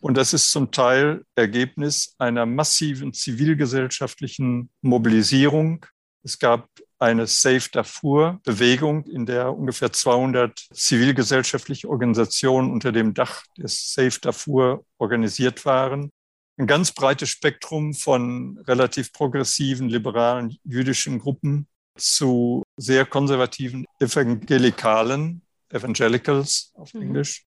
[0.00, 5.84] Und das ist zum Teil Ergebnis einer massiven zivilgesellschaftlichen Mobilisierung.
[6.22, 6.68] Es gab
[7.00, 14.20] eine Safe Darfur Bewegung, in der ungefähr 200 zivilgesellschaftliche Organisationen unter dem Dach des Safe
[14.20, 16.10] Darfur organisiert waren.
[16.58, 26.72] Ein ganz breites Spektrum von relativ progressiven, liberalen jüdischen Gruppen zu sehr konservativen Evangelikalen, Evangelicals
[26.74, 27.02] auf mhm.
[27.02, 27.44] Englisch,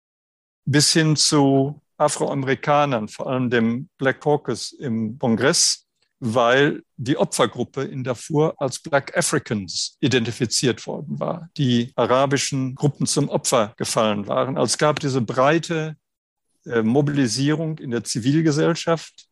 [0.66, 5.86] bis hin zu Afroamerikanern, vor allem dem Black Caucus im Kongress,
[6.20, 13.28] weil die Opfergruppe in Darfur als Black Africans identifiziert worden war, die arabischen Gruppen zum
[13.28, 14.58] Opfer gefallen waren.
[14.58, 15.98] Also es gab diese breite
[16.66, 19.28] Mobilisierung in der Zivilgesellschaft,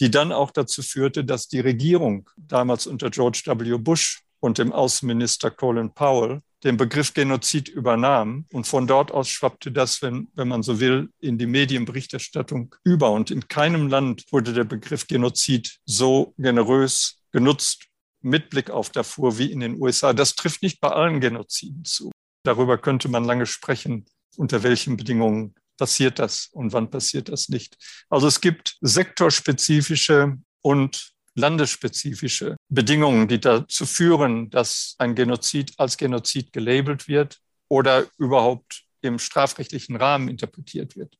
[0.00, 3.78] die dann auch dazu führte, dass die Regierung damals unter George W.
[3.78, 8.46] Bush und dem Außenminister Colin Powell den Begriff Genozid übernahm.
[8.52, 13.10] Und von dort aus schwappte das, wenn, wenn man so will, in die Medienberichterstattung über.
[13.12, 17.86] Und in keinem Land wurde der Begriff Genozid so generös genutzt
[18.20, 20.12] mit Blick auf Darfur wie in den USA.
[20.12, 22.10] Das trifft nicht bei allen Genoziden zu.
[22.42, 27.76] Darüber könnte man lange sprechen, unter welchen Bedingungen passiert das und wann passiert das nicht.
[28.08, 36.52] Also es gibt sektorspezifische und landesspezifische Bedingungen, die dazu führen, dass ein Genozid als Genozid
[36.52, 41.16] gelabelt wird oder überhaupt im strafrechtlichen Rahmen interpretiert wird.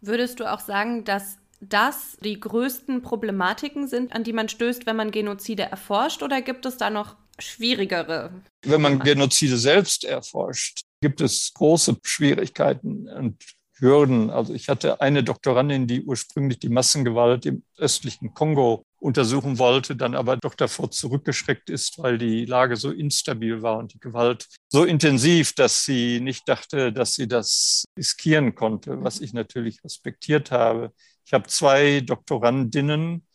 [0.00, 4.96] Würdest du auch sagen, dass das die größten Problematiken sind, an die man stößt, wenn
[4.96, 8.30] man Genozide erforscht, oder gibt es da noch schwierigere?
[8.62, 13.42] Wenn man Genozide selbst erforscht, gibt es große Schwierigkeiten und
[13.78, 14.30] Hürden.
[14.30, 20.14] Also ich hatte eine Doktorandin, die ursprünglich die Massengewalt im östlichen Kongo untersuchen wollte, dann
[20.14, 24.84] aber doch davor zurückgeschreckt ist, weil die Lage so instabil war und die Gewalt so
[24.84, 30.92] intensiv, dass sie nicht dachte, dass sie das riskieren konnte, was ich natürlich respektiert habe.
[31.24, 33.26] Ich habe zwei Doktorandinnen,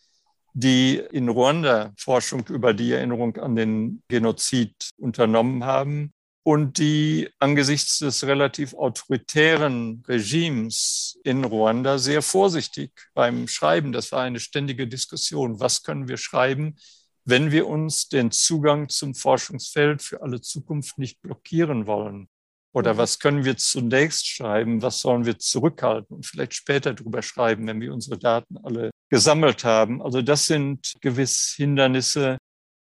[0.53, 7.99] die in Ruanda Forschung über die Erinnerung an den Genozid unternommen haben und die angesichts
[7.99, 13.91] des relativ autoritären Regimes in Ruanda sehr vorsichtig beim Schreiben.
[13.91, 15.59] Das war eine ständige Diskussion.
[15.59, 16.77] Was können wir schreiben,
[17.25, 22.27] wenn wir uns den Zugang zum Forschungsfeld für alle Zukunft nicht blockieren wollen?
[22.73, 22.97] Oder mhm.
[22.97, 24.81] was können wir zunächst schreiben?
[24.81, 29.63] Was sollen wir zurückhalten und vielleicht später drüber schreiben, wenn wir unsere Daten alle gesammelt
[29.63, 30.01] haben?
[30.01, 32.37] Also das sind gewiss Hindernisse,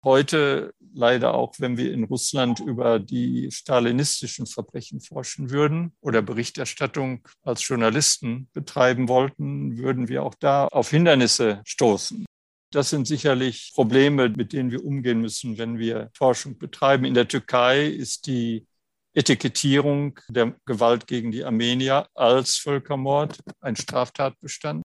[0.05, 7.27] Heute leider auch, wenn wir in Russland über die stalinistischen Verbrechen forschen würden oder Berichterstattung
[7.43, 12.25] als Journalisten betreiben wollten, würden wir auch da auf Hindernisse stoßen.
[12.71, 17.07] Das sind sicherlich Probleme, mit denen wir umgehen müssen, wenn wir Forschung betreiben.
[17.07, 18.67] In der Türkei ist die
[19.15, 24.83] Etikettierung der Gewalt gegen die Armenier als Völkermord ein Straftatbestand.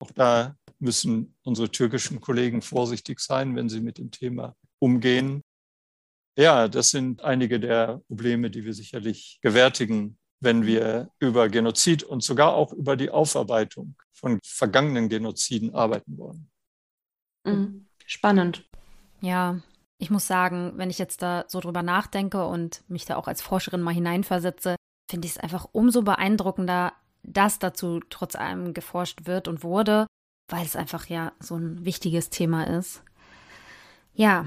[0.00, 5.42] Auch da müssen unsere türkischen Kollegen vorsichtig sein, wenn sie mit dem Thema umgehen.
[6.36, 12.22] Ja, das sind einige der Probleme, die wir sicherlich gewärtigen, wenn wir über Genozid und
[12.22, 16.48] sogar auch über die Aufarbeitung von vergangenen Genoziden arbeiten wollen.
[17.44, 17.86] Mhm.
[18.06, 18.64] Spannend.
[19.20, 19.60] Ja,
[19.98, 23.42] ich muss sagen, wenn ich jetzt da so drüber nachdenke und mich da auch als
[23.42, 24.76] Forscherin mal hineinversetze,
[25.10, 26.92] finde ich es einfach umso beeindruckender,
[27.32, 30.06] dass dazu trotz allem geforscht wird und wurde
[30.48, 33.02] weil es einfach ja so ein wichtiges Thema ist.
[34.14, 34.46] Ja,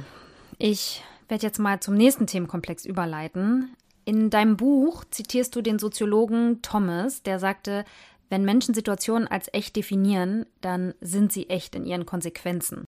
[0.58, 3.76] ich werde jetzt mal zum nächsten Themenkomplex überleiten.
[4.04, 7.86] In deinem Buch zitierst du den Soziologen Thomas, der sagte,
[8.30, 12.86] wenn Menschen Situationen als echt definieren, dann sind sie echt in ihren Konsequenzen.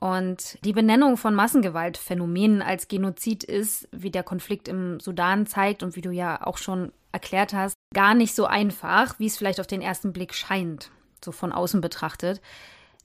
[0.00, 5.96] Und die Benennung von Massengewaltphänomenen als Genozid ist, wie der Konflikt im Sudan zeigt und
[5.96, 9.66] wie du ja auch schon erklärt hast, gar nicht so einfach, wie es vielleicht auf
[9.66, 10.90] den ersten Blick scheint
[11.24, 12.40] so von außen betrachtet.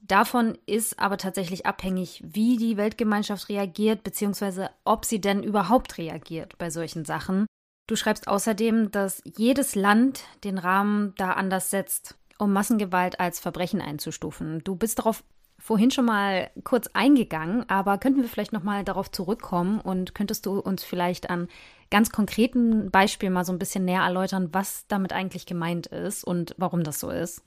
[0.02, 6.58] Davon ist aber tatsächlich abhängig, wie die Weltgemeinschaft reagiert, beziehungsweise ob sie denn überhaupt reagiert
[6.58, 7.46] bei solchen Sachen.
[7.88, 13.82] Du schreibst außerdem, dass jedes Land den Rahmen da anders setzt, um Massengewalt als Verbrechen
[13.82, 14.62] einzustufen.
[14.64, 15.24] Du bist darauf
[15.58, 20.46] vorhin schon mal kurz eingegangen, aber könnten wir vielleicht noch mal darauf zurückkommen und könntest
[20.46, 21.48] du uns vielleicht an
[21.94, 26.56] ganz konkreten Beispielen mal so ein bisschen näher erläutern, was damit eigentlich gemeint ist und
[26.58, 27.44] warum das so ist?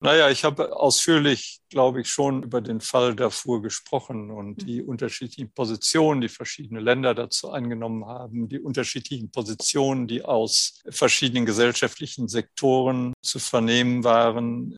[0.00, 4.90] Naja, ich habe ausführlich, glaube ich, schon über den Fall Darfur gesprochen und die mhm.
[4.90, 12.28] unterschiedlichen Positionen, die verschiedene Länder dazu eingenommen haben, die unterschiedlichen Positionen, die aus verschiedenen gesellschaftlichen
[12.28, 14.76] Sektoren zu vernehmen waren.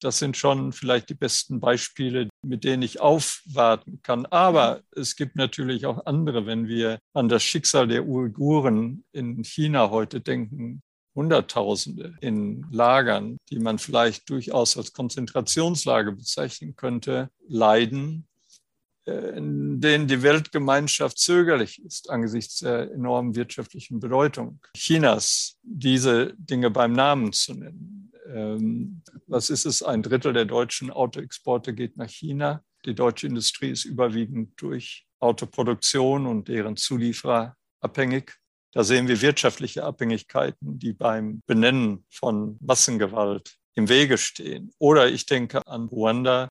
[0.00, 4.26] Das sind schon vielleicht die besten Beispiele, mit denen ich aufwarten kann.
[4.26, 5.00] Aber mhm.
[5.00, 10.20] es gibt natürlich auch andere, wenn wir an das Schicksal der Uiguren in China heute
[10.20, 10.82] denken,
[11.14, 18.28] Hunderttausende in Lagern, die man vielleicht durchaus als Konzentrationslager bezeichnen könnte, leiden,
[19.08, 26.70] äh, in denen die Weltgemeinschaft zögerlich ist angesichts der enormen wirtschaftlichen Bedeutung Chinas, diese Dinge
[26.70, 28.12] beim Namen zu nennen.
[28.28, 29.82] Ähm, was ist es?
[29.82, 32.62] Ein Drittel der deutschen Autoexporte geht nach China.
[32.84, 38.36] Die deutsche Industrie ist überwiegend durch Autoproduktion und deren Zulieferer abhängig.
[38.72, 44.72] Da sehen wir wirtschaftliche Abhängigkeiten, die beim Benennen von Massengewalt im Wege stehen.
[44.78, 46.48] Oder ich denke an Ruanda.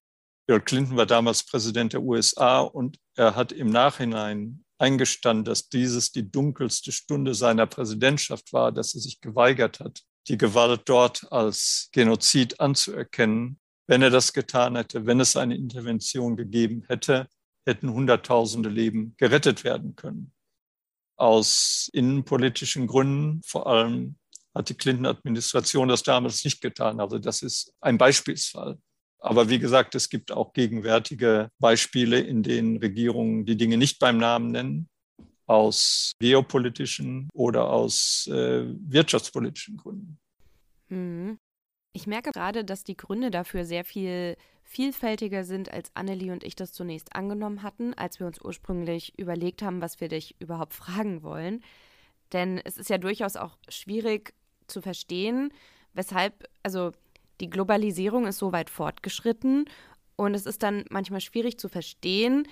[0.48, 6.12] Bill Clinton war damals Präsident der USA und er hat im Nachhinein eingestanden, dass dieses
[6.12, 11.90] die dunkelste Stunde seiner Präsidentschaft war, dass er sich geweigert hat, die Gewalt dort als
[11.92, 13.60] Genozid anzuerkennen.
[13.88, 17.28] Wenn er das getan hätte, wenn es eine Intervention gegeben hätte,
[17.66, 20.34] hätten Hunderttausende Leben gerettet werden können.
[21.16, 24.18] Aus innenpolitischen Gründen, vor allem
[24.54, 27.00] hat die Clinton-Administration das damals nicht getan.
[27.00, 28.78] Also das ist ein Beispielsfall.
[29.20, 34.18] Aber wie gesagt, es gibt auch gegenwärtige Beispiele, in denen Regierungen die Dinge nicht beim
[34.18, 34.90] Namen nennen,
[35.48, 40.20] aus geopolitischen oder aus äh, wirtschaftspolitischen Gründen.
[40.90, 41.40] Hm.
[41.94, 46.56] Ich merke gerade, dass die Gründe dafür sehr viel vielfältiger sind, als Annelie und ich
[46.56, 51.24] das zunächst angenommen hatten, als wir uns ursprünglich überlegt haben, was wir dich überhaupt fragen
[51.24, 51.64] wollen.
[52.34, 54.34] Denn es ist ja durchaus auch schwierig
[54.68, 55.54] zu verstehen,
[55.94, 56.92] weshalb, also
[57.40, 59.66] die Globalisierung ist so weit fortgeschritten
[60.18, 62.48] und es ist dann manchmal schwierig zu verstehen,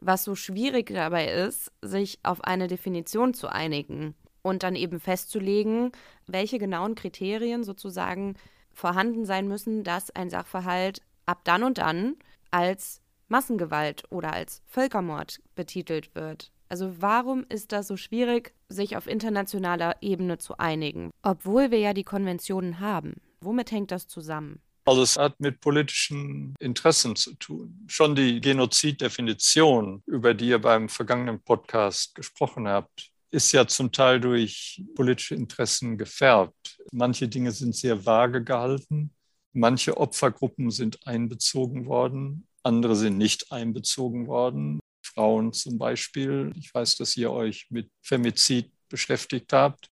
[0.00, 5.92] was so schwierig dabei ist, sich auf eine Definition zu einigen und dann eben festzulegen,
[6.26, 8.34] welche genauen Kriterien sozusagen
[8.72, 12.16] vorhanden sein müssen, dass ein Sachverhalt ab dann und dann
[12.50, 16.52] als Massengewalt oder als Völkermord betitelt wird.
[16.68, 21.92] Also warum ist das so schwierig, sich auf internationaler Ebene zu einigen, obwohl wir ja
[21.92, 23.14] die Konventionen haben?
[23.40, 24.60] Womit hängt das zusammen?
[24.86, 27.84] Also es hat mit politischen Interessen zu tun.
[27.88, 34.20] Schon die Genoziddefinition, über die ihr beim vergangenen Podcast gesprochen habt, ist ja zum Teil
[34.20, 36.78] durch politische Interessen gefärbt.
[36.92, 39.10] Manche Dinge sind sehr vage gehalten.
[39.52, 44.80] Manche Opfergruppen sind einbezogen worden, andere sind nicht einbezogen worden.
[45.02, 46.52] Frauen zum Beispiel.
[46.58, 49.88] Ich weiß, dass ihr euch mit Femizid beschäftigt habt.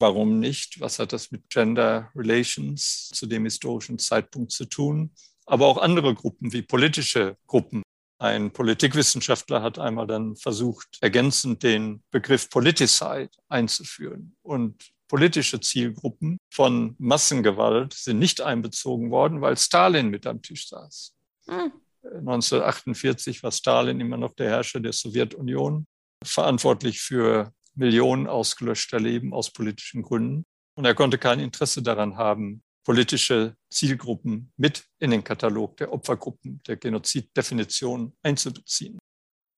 [0.00, 0.80] Warum nicht?
[0.80, 5.10] Was hat das mit Gender Relations zu dem historischen Zeitpunkt zu tun?
[5.44, 7.82] Aber auch andere Gruppen wie politische Gruppen.
[8.18, 14.36] Ein Politikwissenschaftler hat einmal dann versucht, ergänzend den Begriff Politicide einzuführen.
[14.42, 21.14] Und politische Zielgruppen von Massengewalt sind nicht einbezogen worden, weil Stalin mit am Tisch saß.
[21.48, 21.72] Hm.
[22.02, 25.86] 1948 war Stalin immer noch der Herrscher der Sowjetunion,
[26.24, 30.44] verantwortlich für Millionen ausgelöschter Leben aus politischen Gründen.
[30.76, 36.62] Und er konnte kein Interesse daran haben, politische Zielgruppen mit in den Katalog der Opfergruppen
[36.66, 38.98] der Genoziddefinition einzubeziehen.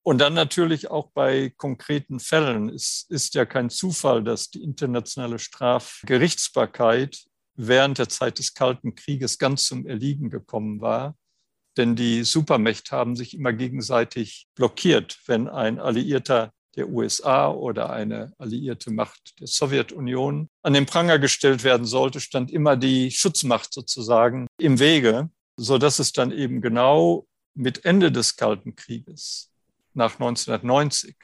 [0.05, 2.69] Und dann natürlich auch bei konkreten Fällen.
[2.69, 9.37] Es ist ja kein Zufall, dass die internationale Strafgerichtsbarkeit während der Zeit des Kalten Krieges
[9.37, 11.15] ganz zum Erliegen gekommen war.
[11.77, 18.33] Denn die Supermächte haben sich immer gegenseitig blockiert, wenn ein Alliierter der USA oder eine
[18.37, 24.47] alliierte Macht der Sowjetunion an den Pranger gestellt werden sollte, stand immer die Schutzmacht sozusagen
[24.57, 29.51] im Wege, so dass es dann eben genau mit Ende des Kalten Krieges
[29.93, 31.15] nach 1990,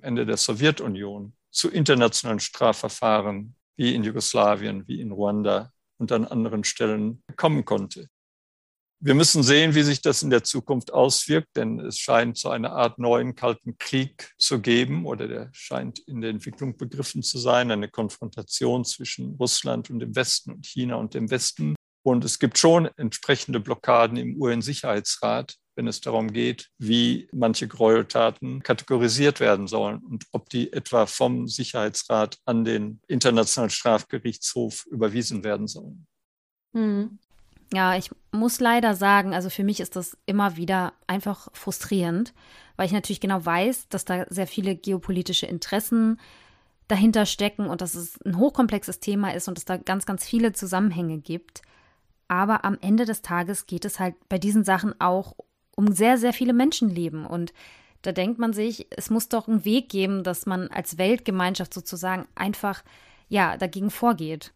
[0.00, 6.64] Ende der Sowjetunion, zu internationalen Strafverfahren wie in Jugoslawien, wie in Ruanda und an anderen
[6.64, 8.08] Stellen kommen konnte.
[9.04, 12.70] Wir müssen sehen, wie sich das in der Zukunft auswirkt, denn es scheint so eine
[12.70, 17.72] Art neuen Kalten Krieg zu geben oder der scheint in der Entwicklung begriffen zu sein,
[17.72, 21.74] eine Konfrontation zwischen Russland und dem Westen und China und dem Westen.
[22.04, 28.62] Und es gibt schon entsprechende Blockaden im UN-Sicherheitsrat, wenn es darum geht, wie manche Gräueltaten
[28.62, 35.66] kategorisiert werden sollen und ob die etwa vom Sicherheitsrat an den Internationalen Strafgerichtshof überwiesen werden
[35.66, 36.06] sollen.
[36.72, 37.18] Hm.
[37.72, 42.34] Ja, ich muss leider sagen, also für mich ist das immer wieder einfach frustrierend,
[42.76, 46.20] weil ich natürlich genau weiß, dass da sehr viele geopolitische Interessen
[46.86, 50.52] dahinter stecken und dass es ein hochkomplexes Thema ist und es da ganz, ganz viele
[50.52, 51.62] Zusammenhänge gibt.
[52.28, 55.34] Aber am Ende des Tages geht es halt bei diesen Sachen auch
[55.74, 57.24] um sehr, sehr viele Menschenleben.
[57.24, 57.54] Und
[58.02, 62.26] da denkt man sich, es muss doch einen Weg geben, dass man als Weltgemeinschaft sozusagen
[62.34, 62.82] einfach,
[63.30, 64.52] ja, dagegen vorgeht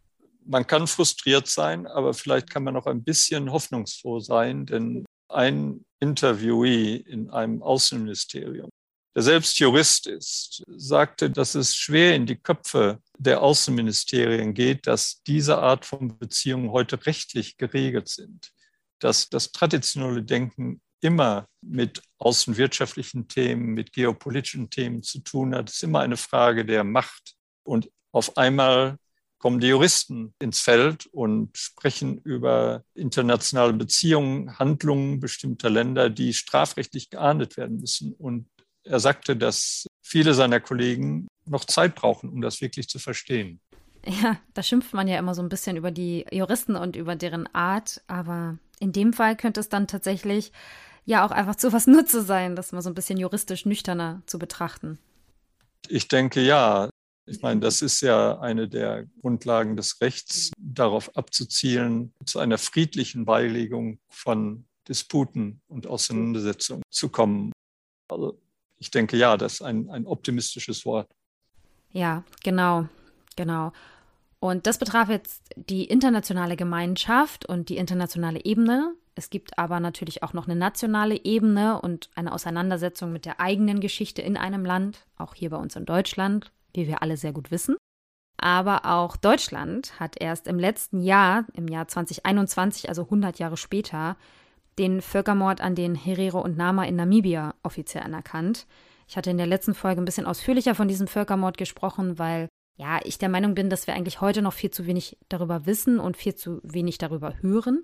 [0.46, 5.84] man kann frustriert sein, aber vielleicht kann man auch ein bisschen hoffnungsfroh sein, denn ein
[6.00, 8.70] Interviewee in einem Außenministerium,
[9.14, 15.22] der selbst Jurist ist, sagte, dass es schwer in die Köpfe der Außenministerien geht, dass
[15.26, 18.50] diese Art von Beziehungen heute rechtlich geregelt sind,
[18.98, 25.70] dass das traditionelle Denken immer mit außenwirtschaftlichen Themen, mit geopolitischen Themen zu tun hat.
[25.70, 27.36] Es ist immer eine Frage der Macht.
[27.62, 28.96] Und auf einmal
[29.46, 37.10] kommen die Juristen ins Feld und sprechen über internationale Beziehungen, Handlungen bestimmter Länder, die strafrechtlich
[37.10, 38.12] geahndet werden müssen.
[38.14, 38.48] Und
[38.82, 43.60] er sagte, dass viele seiner Kollegen noch Zeit brauchen, um das wirklich zu verstehen.
[44.04, 47.46] Ja, da schimpft man ja immer so ein bisschen über die Juristen und über deren
[47.54, 50.50] Art, aber in dem Fall könnte es dann tatsächlich
[51.04, 54.40] ja auch einfach zu was Nutze sein, das mal so ein bisschen juristisch nüchterner zu
[54.40, 54.98] betrachten.
[55.88, 56.90] Ich denke ja.
[57.28, 63.24] Ich meine, das ist ja eine der Grundlagen des Rechts, darauf abzuzielen, zu einer friedlichen
[63.24, 67.50] Beilegung von Disputen und Auseinandersetzungen zu kommen.
[68.08, 68.40] Also
[68.78, 71.10] ich denke ja, das ist ein, ein optimistisches Wort.
[71.92, 72.88] Ja, genau,
[73.34, 73.72] genau.
[74.38, 78.94] Und das betraf jetzt die internationale Gemeinschaft und die internationale Ebene.
[79.16, 83.80] Es gibt aber natürlich auch noch eine nationale Ebene und eine Auseinandersetzung mit der eigenen
[83.80, 87.50] Geschichte in einem Land, auch hier bei uns in Deutschland, wie wir alle sehr gut
[87.50, 87.76] wissen.
[88.38, 94.16] Aber auch Deutschland hat erst im letzten Jahr, im Jahr 2021, also 100 Jahre später,
[94.78, 98.66] den Völkermord an den Herero und Nama in Namibia offiziell anerkannt.
[99.08, 103.00] Ich hatte in der letzten Folge ein bisschen ausführlicher von diesem Völkermord gesprochen, weil ja,
[103.04, 106.16] ich der Meinung bin, dass wir eigentlich heute noch viel zu wenig darüber wissen und
[106.16, 107.82] viel zu wenig darüber hören.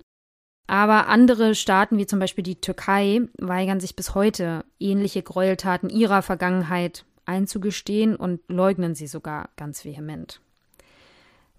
[0.67, 6.21] Aber andere Staaten, wie zum Beispiel die Türkei, weigern sich bis heute, ähnliche Gräueltaten ihrer
[6.21, 10.41] Vergangenheit einzugestehen und leugnen sie sogar ganz vehement.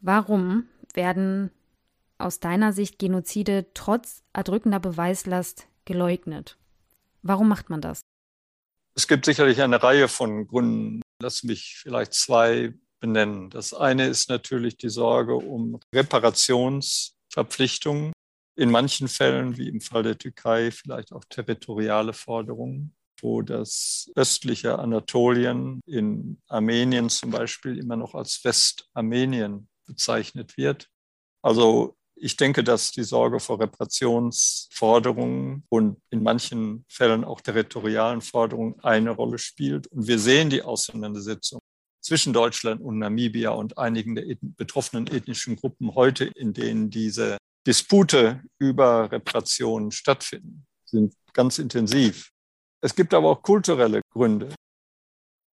[0.00, 1.50] Warum werden
[2.18, 6.56] aus deiner Sicht Genozide trotz erdrückender Beweislast geleugnet?
[7.22, 8.02] Warum macht man das?
[8.96, 11.02] Es gibt sicherlich eine Reihe von Gründen.
[11.20, 13.50] Lass mich vielleicht zwei benennen.
[13.50, 18.12] Das eine ist natürlich die Sorge um Reparationsverpflichtungen.
[18.56, 24.78] In manchen Fällen, wie im Fall der Türkei, vielleicht auch territoriale Forderungen, wo das östliche
[24.78, 30.88] Anatolien in Armenien zum Beispiel immer noch als Westarmenien bezeichnet wird.
[31.42, 38.76] Also ich denke, dass die Sorge vor Reparationsforderungen und in manchen Fällen auch territorialen Forderungen
[38.82, 39.88] eine Rolle spielt.
[39.88, 41.60] Und wir sehen die Auseinandersetzung
[42.00, 48.42] zwischen Deutschland und Namibia und einigen der betroffenen ethnischen Gruppen heute, in denen diese Dispute
[48.58, 52.30] über Reparationen stattfinden, sind ganz intensiv.
[52.84, 54.54] Es gibt aber auch kulturelle Gründe.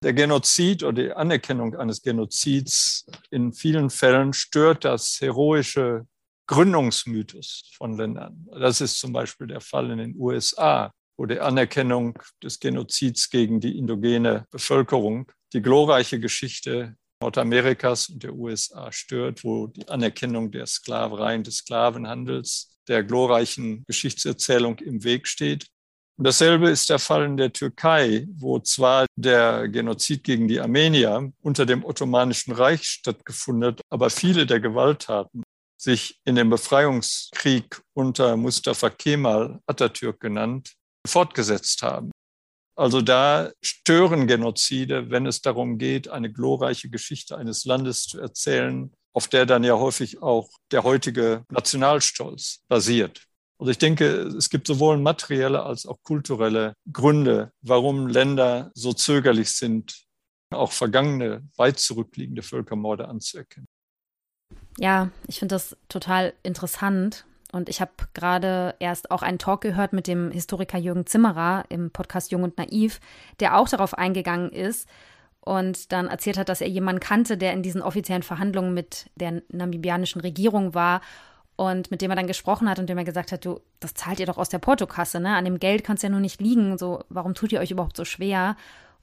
[0.02, 6.08] Der Genozid oder die Anerkennung eines Genozids in vielen Fällen stört das heroische
[6.48, 8.48] Gründungsmythos von Ländern.
[8.50, 13.60] Das ist zum Beispiel der Fall in den USA, wo die Anerkennung des Genozids gegen
[13.60, 20.66] die indogene Bevölkerung die glorreiche Geschichte Nordamerikas und der USA stört, wo die Anerkennung der
[20.66, 25.68] Sklavereien, des Sklavenhandels, der glorreichen Geschichtserzählung im Weg steht.
[26.22, 31.64] Dasselbe ist der Fall in der Türkei, wo zwar der Genozid gegen die Armenier unter
[31.64, 35.42] dem Ottomanischen Reich stattgefunden hat, aber viele der Gewalttaten
[35.80, 40.74] sich in dem Befreiungskrieg unter Mustafa Kemal, Atatürk genannt,
[41.08, 42.10] fortgesetzt haben.
[42.76, 48.92] Also da stören Genozide, wenn es darum geht, eine glorreiche Geschichte eines Landes zu erzählen,
[49.14, 53.29] auf der dann ja häufig auch der heutige Nationalstolz basiert.
[53.60, 59.52] Also ich denke, es gibt sowohl materielle als auch kulturelle Gründe, warum Länder so zögerlich
[59.52, 60.06] sind,
[60.50, 63.68] auch vergangene, weit zurückliegende Völkermorde anzuerkennen.
[64.78, 67.26] Ja, ich finde das total interessant.
[67.52, 71.90] Und ich habe gerade erst auch einen Talk gehört mit dem Historiker Jürgen Zimmerer im
[71.90, 72.98] Podcast Jung und Naiv,
[73.40, 74.88] der auch darauf eingegangen ist
[75.40, 79.42] und dann erzählt hat, dass er jemanden kannte, der in diesen offiziellen Verhandlungen mit der
[79.48, 81.02] namibianischen Regierung war
[81.60, 84.18] und mit dem er dann gesprochen hat und dem er gesagt hat, du, das zahlt
[84.18, 85.36] ihr doch aus der Portokasse, ne?
[85.36, 86.78] An dem Geld kann es ja nur nicht liegen.
[86.78, 88.56] So, warum tut ihr euch überhaupt so schwer?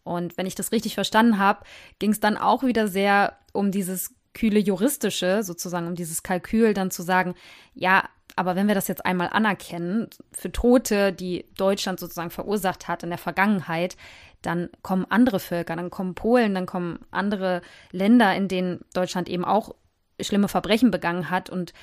[0.03, 1.63] Und wenn ich das richtig verstanden habe,
[1.99, 6.89] ging es dann auch wieder sehr um dieses kühle juristische, sozusagen um dieses Kalkül, dann
[6.89, 7.35] zu sagen,
[7.75, 13.03] ja, aber wenn wir das jetzt einmal anerkennen, für Tote, die Deutschland sozusagen verursacht hat
[13.03, 13.97] in der Vergangenheit,
[14.41, 19.45] dann kommen andere Völker, dann kommen Polen, dann kommen andere Länder, in denen Deutschland eben
[19.45, 19.75] auch
[20.19, 21.73] schlimme Verbrechen begangen hat und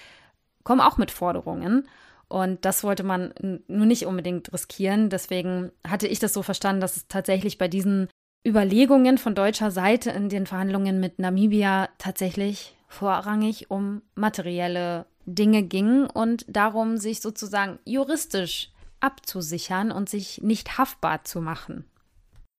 [0.65, 1.89] kommen auch mit Forderungen.
[2.29, 3.33] Und das wollte man
[3.69, 5.11] nur nicht unbedingt riskieren.
[5.11, 8.09] Deswegen hatte ich das so verstanden, dass es tatsächlich bei diesen
[8.47, 16.07] Überlegungen von deutscher Seite in den Verhandlungen mit Namibia tatsächlich vorrangig um materielle Dinge ging
[16.07, 21.85] und darum, sich sozusagen juristisch abzusichern und sich nicht haftbar zu machen.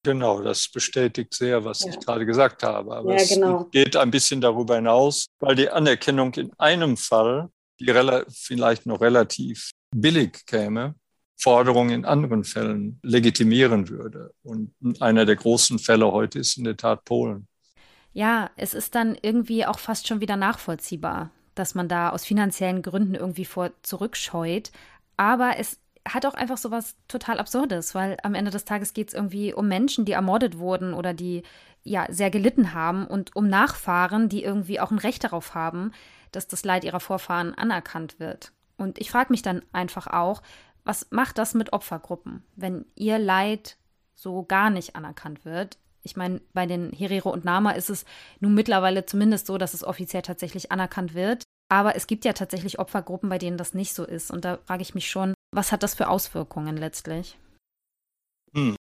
[0.04, 1.90] Genau, das bestätigt sehr, was ja.
[1.90, 2.96] ich gerade gesagt habe.
[2.96, 3.62] Aber ja, genau.
[3.64, 7.50] es geht ein bisschen darüber hinaus, weil die Anerkennung in einem Fall,
[7.80, 7.92] die
[8.30, 10.96] vielleicht noch relativ billig käme,
[11.38, 14.32] Forderungen in anderen Fällen legitimieren würde.
[14.44, 17.48] Und einer der großen Fälle heute ist in der Tat Polen.
[18.14, 22.82] ja, es ist dann irgendwie auch fast schon wieder nachvollziehbar, dass man da aus finanziellen
[22.82, 24.72] Gründen irgendwie vor zurückscheut.
[25.18, 29.10] Aber es hat auch einfach so was total Absurdes, weil am Ende des Tages geht
[29.10, 31.44] es irgendwie um Menschen, die ermordet wurden oder die
[31.84, 35.92] ja sehr gelitten haben und um Nachfahren, die irgendwie auch ein Recht darauf haben,
[36.36, 38.52] dass das Leid ihrer Vorfahren anerkannt wird.
[38.78, 40.42] Und ich frage mich dann einfach auch,
[40.84, 43.78] was macht das mit Opfergruppen, wenn ihr Leid
[44.14, 45.78] so gar nicht anerkannt wird?
[46.04, 48.06] Ich meine, bei den Herero und Nama ist es
[48.40, 51.44] nun mittlerweile zumindest so, dass es offiziell tatsächlich anerkannt wird.
[51.68, 54.30] Aber es gibt ja tatsächlich Opfergruppen, bei denen das nicht so ist.
[54.30, 57.40] Und da frage ich mich schon, was hat das für Auswirkungen letztlich?
[58.54, 58.76] Hm.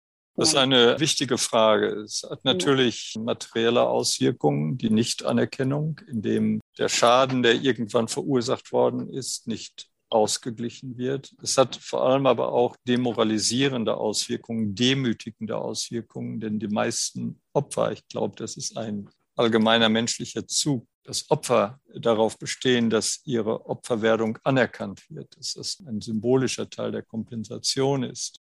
[0.40, 2.00] Das ist eine wichtige Frage.
[2.00, 9.46] Es hat natürlich materielle Auswirkungen, die Nichtanerkennung, indem der Schaden, der irgendwann verursacht worden ist,
[9.46, 11.34] nicht ausgeglichen wird.
[11.42, 18.08] Es hat vor allem aber auch demoralisierende Auswirkungen, demütigende Auswirkungen, denn die meisten Opfer, ich
[18.08, 25.02] glaube, das ist ein allgemeiner menschlicher Zug, dass Opfer darauf bestehen, dass ihre Opferwerdung anerkannt
[25.10, 28.40] wird, dass das ein symbolischer Teil der Kompensation ist.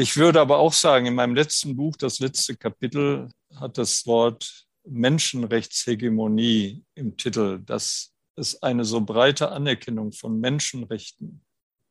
[0.00, 4.64] Ich würde aber auch sagen, in meinem letzten Buch, das letzte Kapitel, hat das Wort
[4.84, 11.44] Menschenrechtshegemonie im Titel, dass es eine so breite Anerkennung von Menschenrechten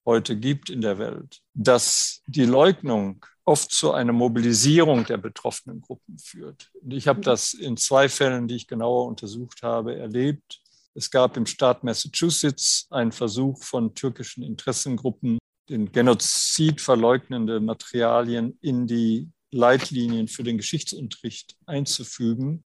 [0.05, 6.17] heute gibt in der Welt, dass die Leugnung oft zu einer Mobilisierung der betroffenen Gruppen
[6.17, 6.71] führt.
[6.81, 10.61] Und ich habe das in zwei Fällen, die ich genauer untersucht habe, erlebt.
[10.93, 15.39] Es gab im Staat Massachusetts einen Versuch von türkischen Interessengruppen,
[15.69, 22.63] den Genozid verleugnende Materialien in die Leitlinien für den Geschichtsunterricht einzufügen.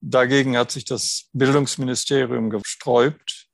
[0.00, 3.48] Dagegen hat sich das Bildungsministerium gesträubt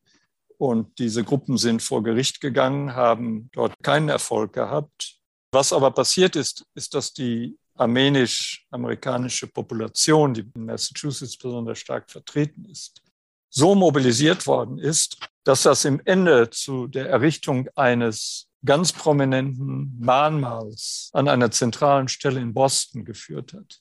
[0.59, 5.17] und diese Gruppen sind vor Gericht gegangen, haben dort keinen Erfolg gehabt.
[5.53, 12.65] Was aber passiert ist, ist, dass die armenisch-amerikanische Population, die in Massachusetts besonders stark vertreten
[12.67, 13.03] ist,
[13.49, 21.11] so mobilisiert worden ist, dass das im Ende zu der Errichtung eines ganz prominenten Mahnmals
[21.13, 23.81] an einer zentralen Stelle in Boston geführt hat.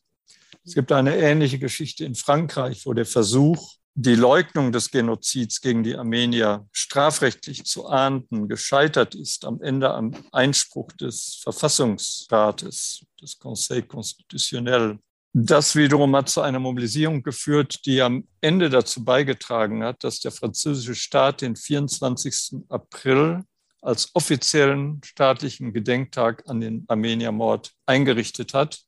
[0.64, 5.84] Es gibt eine ähnliche Geschichte in Frankreich, wo der Versuch, die Leugnung des Genozids gegen
[5.84, 13.84] die Armenier strafrechtlich zu ahnden, gescheitert ist am Ende am Einspruch des Verfassungsrates, des Conseil
[13.84, 15.00] Constitutionnel.
[15.34, 20.32] Das wiederum hat zu einer Mobilisierung geführt, die am Ende dazu beigetragen hat, dass der
[20.32, 22.66] französische Staat den 24.
[22.70, 23.44] April
[23.82, 28.82] als offiziellen staatlichen Gedenktag an den Armeniermord eingerichtet hat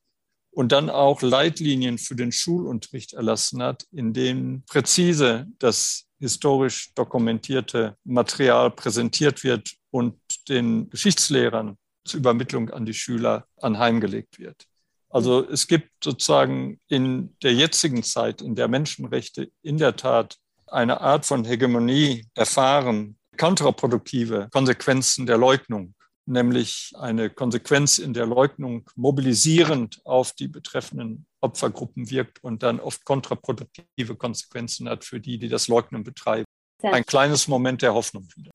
[0.50, 7.96] und dann auch Leitlinien für den Schulunterricht erlassen hat, in denen präzise das historisch dokumentierte
[8.04, 10.16] Material präsentiert wird und
[10.48, 14.66] den Geschichtslehrern zur Übermittlung an die Schüler anheimgelegt wird.
[15.08, 21.00] Also es gibt sozusagen in der jetzigen Zeit, in der Menschenrechte in der Tat eine
[21.00, 25.94] Art von Hegemonie erfahren, kontraproduktive Konsequenzen der Leugnung
[26.26, 33.04] nämlich eine Konsequenz in der Leugnung mobilisierend auf die betreffenden Opfergruppen wirkt und dann oft
[33.04, 36.46] kontraproduktive Konsequenzen hat für die, die das Leugnen betreiben.
[36.82, 38.50] Ein kleines Moment der Hoffnung wieder.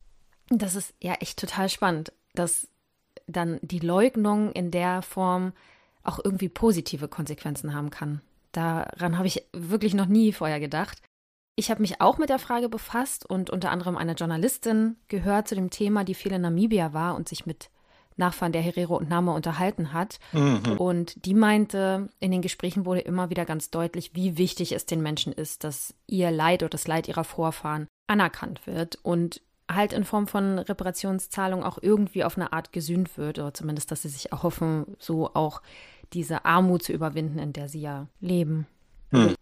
[0.50, 2.68] Das ist ja echt total spannend, dass
[3.28, 5.54] dann die Leugnung in der Form
[6.04, 8.22] auch irgendwie positive Konsequenzen haben kann.
[8.52, 11.02] Daran habe ich wirklich noch nie vorher gedacht.
[11.60, 15.56] Ich habe mich auch mit der Frage befasst und unter anderem eine Journalistin gehört zu
[15.56, 17.70] dem Thema, die viel in Namibia war und sich mit
[18.16, 20.20] Nachfahren der Herero und Nama unterhalten hat.
[20.32, 20.78] Mhm.
[20.78, 25.02] Und die meinte, in den Gesprächen wurde immer wieder ganz deutlich, wie wichtig es den
[25.02, 30.06] Menschen ist, dass ihr Leid oder das Leid ihrer Vorfahren anerkannt wird und halt in
[30.06, 34.32] Form von Reparationszahlung auch irgendwie auf eine Art gesühnt wird oder zumindest, dass sie sich
[34.32, 35.62] erhoffen, so auch
[36.14, 38.66] diese Armut zu überwinden, in der sie ja leben.
[39.12, 39.36] Mhm.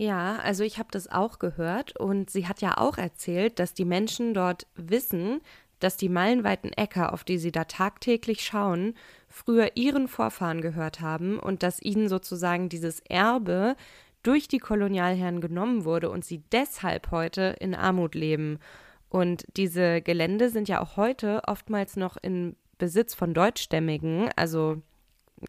[0.00, 3.84] Ja, also ich habe das auch gehört und sie hat ja auch erzählt, dass die
[3.84, 5.40] Menschen dort wissen,
[5.80, 8.94] dass die meilenweiten Äcker, auf die sie da tagtäglich schauen,
[9.26, 13.74] früher ihren Vorfahren gehört haben und dass ihnen sozusagen dieses Erbe
[14.22, 18.60] durch die Kolonialherren genommen wurde und sie deshalb heute in Armut leben.
[19.08, 24.80] Und diese Gelände sind ja auch heute oftmals noch in Besitz von Deutschstämmigen, also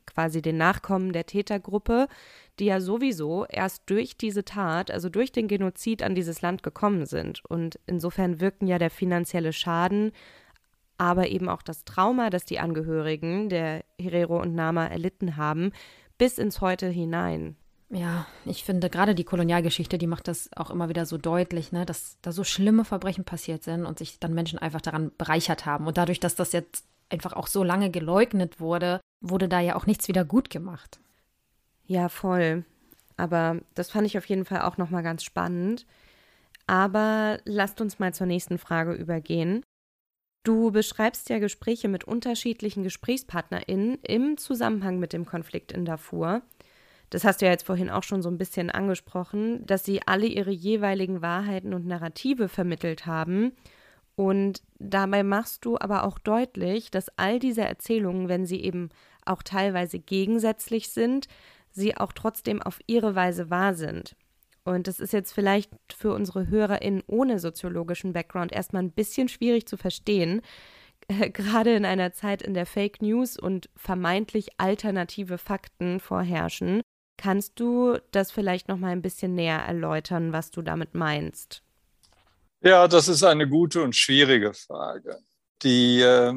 [0.05, 2.07] quasi den Nachkommen der Tätergruppe,
[2.59, 7.05] die ja sowieso erst durch diese Tat, also durch den Genozid an dieses Land gekommen
[7.05, 7.43] sind.
[7.45, 10.11] Und insofern wirken ja der finanzielle Schaden,
[10.97, 15.71] aber eben auch das Trauma, das die Angehörigen der Herero und Nama erlitten haben,
[16.17, 17.55] bis ins Heute hinein.
[17.91, 21.85] Ja, ich finde gerade die Kolonialgeschichte, die macht das auch immer wieder so deutlich, ne,
[21.85, 25.87] dass da so schlimme Verbrechen passiert sind und sich dann Menschen einfach daran bereichert haben.
[25.87, 29.87] Und dadurch, dass das jetzt einfach auch so lange geleugnet wurde, wurde da ja auch
[29.87, 30.99] nichts wieder gut gemacht.
[31.89, 32.65] Ja, voll.
[33.17, 35.87] Aber das fand ich auf jeden Fall auch nochmal ganz spannend.
[36.67, 39.63] Aber lasst uns mal zur nächsten Frage übergehen.
[40.43, 46.43] Du beschreibst ja Gespräche mit unterschiedlichen GesprächspartnerInnen im Zusammenhang mit dem Konflikt in Darfur.
[47.09, 50.27] Das hast du ja jetzt vorhin auch schon so ein bisschen angesprochen, dass sie alle
[50.27, 53.53] ihre jeweiligen Wahrheiten und Narrative vermittelt haben.
[54.15, 58.89] Und dabei machst du aber auch deutlich, dass all diese Erzählungen, wenn sie eben
[59.25, 61.27] auch teilweise gegensätzlich sind,
[61.71, 64.15] sie auch trotzdem auf ihre Weise wahr sind.
[64.63, 69.67] Und das ist jetzt vielleicht für unsere HörerInnen ohne soziologischen Background erstmal ein bisschen schwierig
[69.67, 70.41] zu verstehen,
[71.07, 76.81] äh, gerade in einer Zeit, in der Fake News und vermeintlich alternative Fakten vorherrschen.
[77.17, 81.63] Kannst du das vielleicht noch mal ein bisschen näher erläutern, was du damit meinst?
[82.61, 85.17] Ja, das ist eine gute und schwierige Frage.
[85.63, 86.33] Die äh,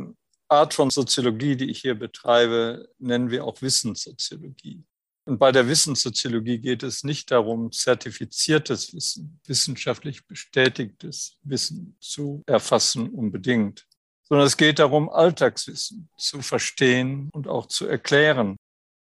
[0.49, 4.85] Art von Soziologie, die ich hier betreibe, nennen wir auch Wissenssoziologie.
[5.25, 13.09] Und bei der Wissenssoziologie geht es nicht darum, zertifiziertes Wissen, wissenschaftlich bestätigtes Wissen zu erfassen
[13.09, 13.87] unbedingt,
[14.25, 18.57] sondern es geht darum, Alltagswissen zu verstehen und auch zu erklären.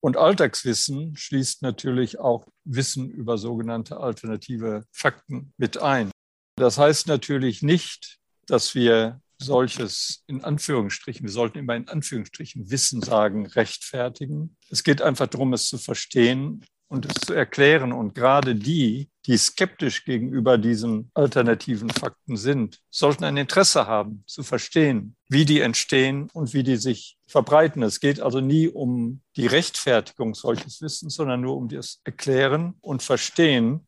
[0.00, 6.10] Und Alltagswissen schließt natürlich auch Wissen über sogenannte alternative Fakten mit ein.
[6.56, 13.02] Das heißt natürlich nicht, dass wir solches in Anführungsstrichen, wir sollten immer in Anführungsstrichen Wissen
[13.02, 14.56] sagen, rechtfertigen.
[14.70, 17.92] Es geht einfach darum, es zu verstehen und es zu erklären.
[17.92, 24.42] Und gerade die, die skeptisch gegenüber diesen alternativen Fakten sind, sollten ein Interesse haben, zu
[24.42, 27.82] verstehen, wie die entstehen und wie die sich verbreiten.
[27.82, 33.02] Es geht also nie um die Rechtfertigung solches Wissens, sondern nur um das Erklären und
[33.02, 33.85] Verstehen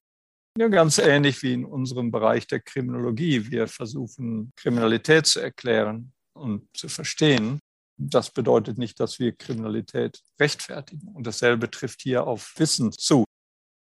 [0.58, 3.48] ja, ganz ähnlich wie in unserem Bereich der Kriminologie.
[3.48, 7.60] Wir versuchen, Kriminalität zu erklären und zu verstehen.
[7.96, 11.08] Das bedeutet nicht, dass wir Kriminalität rechtfertigen.
[11.14, 13.24] Und dasselbe trifft hier auf Wissen zu.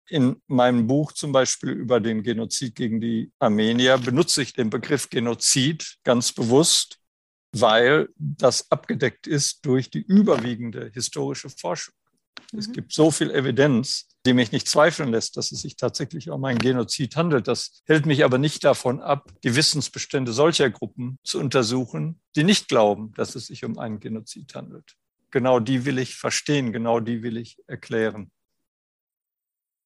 [0.08, 5.10] In meinem Buch zum Beispiel über den Genozid gegen die Armenier benutze ich den Begriff
[5.10, 6.98] Genozid ganz bewusst,
[7.52, 11.94] weil das abgedeckt ist durch die überwiegende historische Forschung.
[12.52, 12.58] Mhm.
[12.58, 16.44] Es gibt so viel Evidenz, die mich nicht zweifeln lässt, dass es sich tatsächlich um
[16.44, 17.48] einen Genozid handelt.
[17.48, 22.68] Das hält mich aber nicht davon ab, die Wissensbestände solcher Gruppen zu untersuchen, die nicht
[22.68, 24.96] glauben, dass es sich um einen Genozid handelt.
[25.30, 28.30] Genau die will ich verstehen, genau die will ich erklären.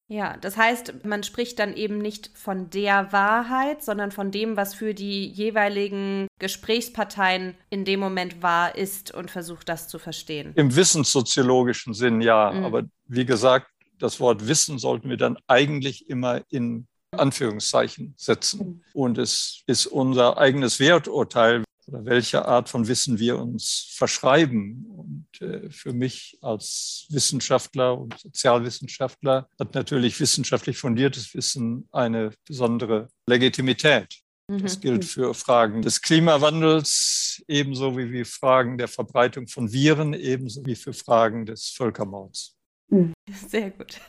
[0.09, 4.75] Ja, das heißt, man spricht dann eben nicht von der Wahrheit, sondern von dem, was
[4.75, 10.51] für die jeweiligen Gesprächsparteien in dem Moment wahr ist und versucht, das zu verstehen.
[10.55, 12.65] Im wissenssoziologischen Sinn ja, mhm.
[12.65, 13.67] aber wie gesagt,
[14.03, 18.59] das Wort Wissen sollten wir dann eigentlich immer in Anführungszeichen setzen.
[18.59, 18.81] Mhm.
[18.93, 24.85] Und es ist unser eigenes Werturteil, oder welche Art von Wissen wir uns verschreiben.
[24.87, 33.09] Und äh, für mich als Wissenschaftler und Sozialwissenschaftler hat natürlich wissenschaftlich fundiertes Wissen eine besondere
[33.27, 34.19] Legitimität.
[34.47, 34.81] Das mhm.
[34.81, 40.75] gilt für Fragen des Klimawandels ebenso wie für Fragen der Verbreitung von Viren, ebenso wie
[40.75, 42.57] für Fragen des Völkermords.
[42.93, 43.13] Mhm.
[43.47, 43.99] Sehr gut.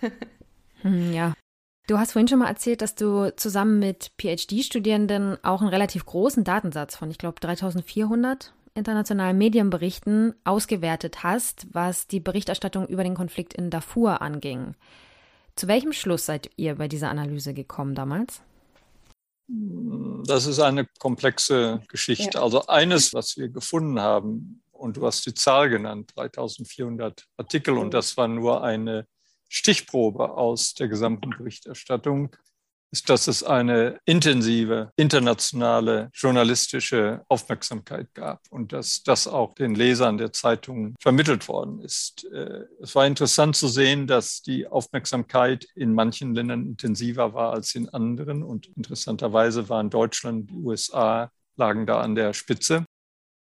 [0.82, 1.34] Hm, ja,
[1.86, 6.42] Du hast vorhin schon mal erzählt, dass du zusammen mit PhD-Studierenden auch einen relativ großen
[6.42, 13.52] Datensatz von, ich glaube, 3400 internationalen Medienberichten ausgewertet hast, was die Berichterstattung über den Konflikt
[13.52, 14.74] in Darfur anging.
[15.56, 18.40] Zu welchem Schluss seid ihr bei dieser Analyse gekommen damals?
[20.26, 22.38] Das ist eine komplexe Geschichte.
[22.38, 22.42] Ja.
[22.42, 27.94] Also eines, was wir gefunden haben, und du hast die Zahl genannt, 3400 Artikel, und
[27.94, 29.06] das war nur eine
[29.48, 32.34] Stichprobe aus der gesamten Berichterstattung
[32.94, 40.16] ist, dass es eine intensive internationale journalistische Aufmerksamkeit gab und dass das auch den Lesern
[40.16, 42.24] der Zeitungen vermittelt worden ist.
[42.32, 47.74] Äh, es war interessant zu sehen, dass die Aufmerksamkeit in manchen Ländern intensiver war als
[47.74, 52.84] in anderen und interessanterweise waren Deutschland, die USA lagen da an der Spitze.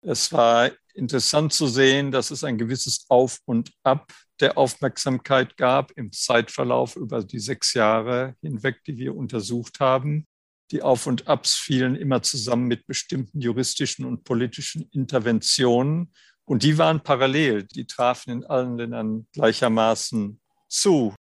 [0.01, 5.91] Es war interessant zu sehen, dass es ein gewisses Auf und Ab der Aufmerksamkeit gab
[5.91, 10.27] im Zeitverlauf über die sechs Jahre hinweg, die wir untersucht haben.
[10.71, 16.13] Die Auf und Abs fielen immer zusammen mit bestimmten juristischen und politischen Interventionen.
[16.45, 21.15] Und die waren parallel, die trafen in allen Ländern gleichermaßen zu.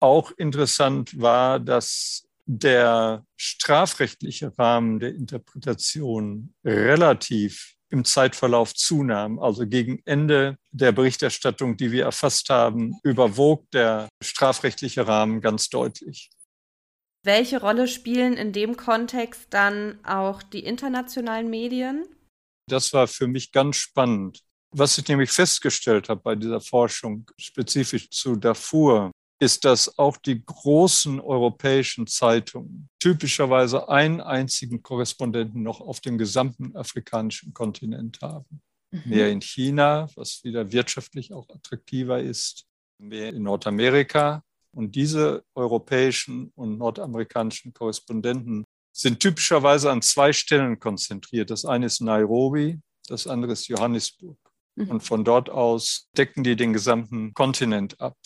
[0.00, 9.38] Auch interessant war, dass der strafrechtliche Rahmen der Interpretation relativ im Zeitverlauf zunahm.
[9.38, 16.30] Also gegen Ende der Berichterstattung, die wir erfasst haben, überwog der strafrechtliche Rahmen ganz deutlich.
[17.24, 22.06] Welche Rolle spielen in dem Kontext dann auch die internationalen Medien?
[22.68, 24.40] Das war für mich ganz spannend.
[24.70, 29.10] Was ich nämlich festgestellt habe bei dieser Forschung, spezifisch zu Darfur,
[29.40, 36.76] ist, dass auch die großen europäischen Zeitungen typischerweise einen einzigen Korrespondenten noch auf dem gesamten
[36.76, 38.60] afrikanischen Kontinent haben.
[38.90, 39.02] Mhm.
[39.04, 42.64] Mehr in China, was wieder wirtschaftlich auch attraktiver ist,
[42.98, 44.42] mehr in Nordamerika.
[44.72, 51.50] Und diese europäischen und nordamerikanischen Korrespondenten sind typischerweise an zwei Stellen konzentriert.
[51.50, 54.36] Das eine ist Nairobi, das andere ist Johannesburg.
[54.74, 54.90] Mhm.
[54.90, 58.16] Und von dort aus decken die den gesamten Kontinent ab.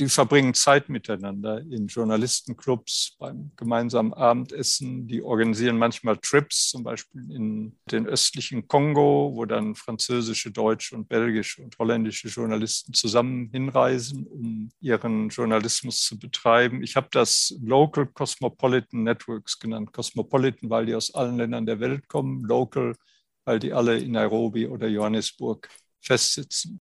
[0.00, 5.06] Die verbringen Zeit miteinander in Journalistenclubs, beim gemeinsamen Abendessen.
[5.06, 11.08] Die organisieren manchmal Trips, zum Beispiel in den östlichen Kongo, wo dann französische, deutsche und
[11.08, 16.82] belgische und holländische Journalisten zusammen hinreisen, um ihren Journalismus zu betreiben.
[16.82, 19.92] Ich habe das Local Cosmopolitan Networks genannt.
[19.92, 22.42] Cosmopolitan, weil die aus allen Ländern der Welt kommen.
[22.42, 22.96] Local,
[23.44, 25.68] weil die alle in Nairobi oder Johannesburg
[26.00, 26.80] festsitzen.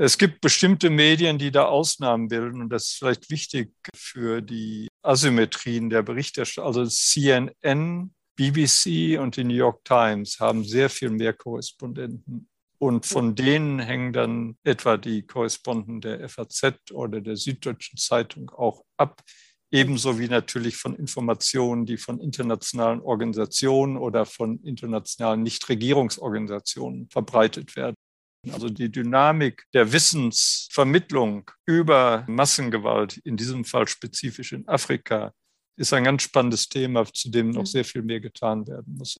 [0.00, 4.86] Es gibt bestimmte Medien, die da Ausnahmen bilden und das ist vielleicht wichtig für die
[5.02, 6.68] Asymmetrien der Berichterstattung.
[6.68, 12.48] Also CNN, BBC und die New York Times haben sehr viel mehr Korrespondenten.
[12.78, 18.84] Und von denen hängen dann etwa die Korrespondenten der FAZ oder der Süddeutschen Zeitung auch
[18.96, 19.20] ab.
[19.72, 27.96] Ebenso wie natürlich von Informationen, die von internationalen Organisationen oder von internationalen Nichtregierungsorganisationen verbreitet werden.
[28.52, 35.32] Also die Dynamik der Wissensvermittlung über Massengewalt, in diesem Fall spezifisch in Afrika,
[35.76, 37.66] ist ein ganz spannendes Thema, zu dem noch mhm.
[37.66, 39.16] sehr viel mehr getan werden muss.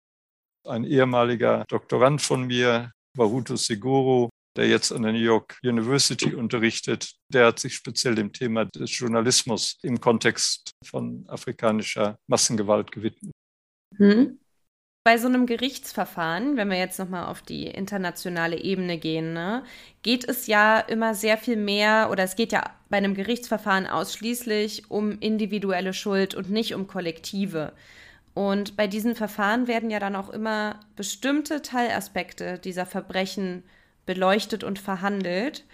[0.67, 7.13] Ein ehemaliger Doktorand von mir, Baruto Seguro, der jetzt an der New York University unterrichtet,
[7.33, 13.33] der hat sich speziell dem Thema des Journalismus im Kontext von afrikanischer Massengewalt gewidmet.
[13.97, 14.39] Hm
[15.09, 19.63] bei so einem Gerichtsverfahren, wenn wir jetzt nochmal auf die internationale Ebene gehen, ne,
[20.03, 24.91] geht es ja immer sehr viel mehr oder es geht ja bei einem Gerichtsverfahren ausschließlich
[24.91, 27.73] um individuelle Schuld und nicht um kollektive.
[28.35, 33.63] Und bei diesen Verfahren werden ja dann auch immer bestimmte Teilaspekte dieser Verbrechen
[34.05, 35.65] beleuchtet und verhandelt.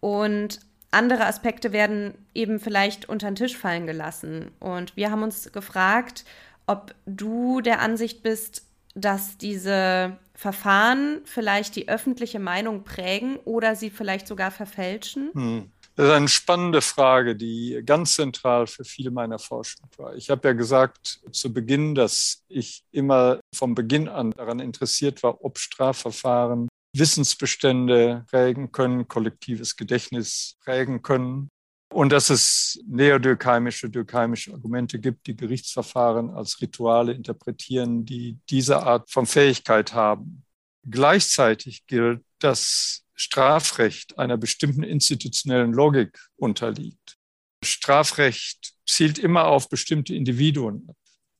[0.00, 0.60] Und
[0.90, 4.50] andere Aspekte werden eben vielleicht unter den Tisch fallen gelassen.
[4.60, 6.26] Und wir haben uns gefragt,
[6.66, 8.65] ob du der Ansicht bist,
[8.96, 15.30] dass diese Verfahren vielleicht die öffentliche Meinung prägen oder sie vielleicht sogar verfälschen?
[15.34, 15.70] Hm.
[15.94, 20.14] Das ist eine spannende Frage, die ganz zentral für viele meiner Forschung war.
[20.14, 25.42] Ich habe ja gesagt zu Beginn, dass ich immer vom Beginn an daran interessiert war,
[25.42, 31.48] ob Strafverfahren Wissensbestände prägen können, kollektives Gedächtnis prägen können
[31.96, 39.10] und dass es neodürkheimische, dürkheimische Argumente gibt, die Gerichtsverfahren als Rituale interpretieren, die diese Art
[39.10, 40.44] von Fähigkeit haben.
[40.84, 47.16] Gleichzeitig gilt, dass Strafrecht einer bestimmten institutionellen Logik unterliegt.
[47.64, 50.90] Strafrecht zielt immer auf bestimmte Individuen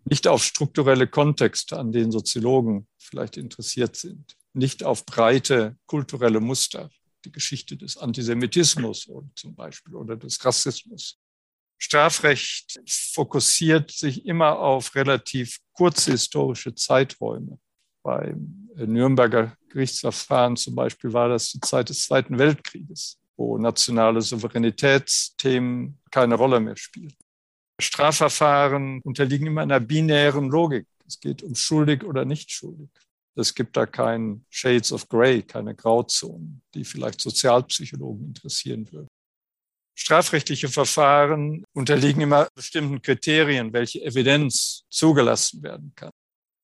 [0.09, 6.89] nicht auf strukturelle Kontexte, an denen Soziologen vielleicht interessiert sind, nicht auf breite kulturelle Muster
[7.27, 11.19] die Geschichte des Antisemitismus zum Beispiel oder des Rassismus.
[11.79, 17.59] Strafrecht fokussiert sich immer auf relativ kurze historische Zeiträume.
[18.03, 25.99] Beim Nürnberger Gerichtsverfahren zum Beispiel war das die Zeit des Zweiten Weltkrieges, wo nationale Souveränitätsthemen
[26.11, 27.15] keine Rolle mehr spielen.
[27.81, 30.87] Strafverfahren unterliegen immer einer binären Logik.
[31.07, 32.89] Es geht um schuldig oder nicht schuldig.
[33.39, 39.09] Es gibt da kein Shades of Grey, keine Grauzonen, die vielleicht Sozialpsychologen interessieren würden.
[39.99, 46.11] Strafrechtliche Verfahren unterliegen immer bestimmten Kriterien, welche Evidenz zugelassen werden kann.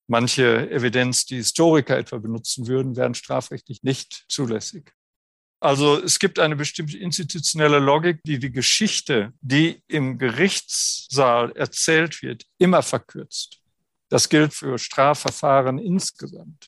[0.09, 4.93] Manche Evidenz, die Historiker etwa benutzen würden, wären strafrechtlich nicht zulässig.
[5.61, 12.45] Also es gibt eine bestimmte institutionelle Logik, die die Geschichte, die im Gerichtssaal erzählt wird,
[12.59, 13.62] immer verkürzt.
[14.13, 16.67] Das gilt für Strafverfahren insgesamt.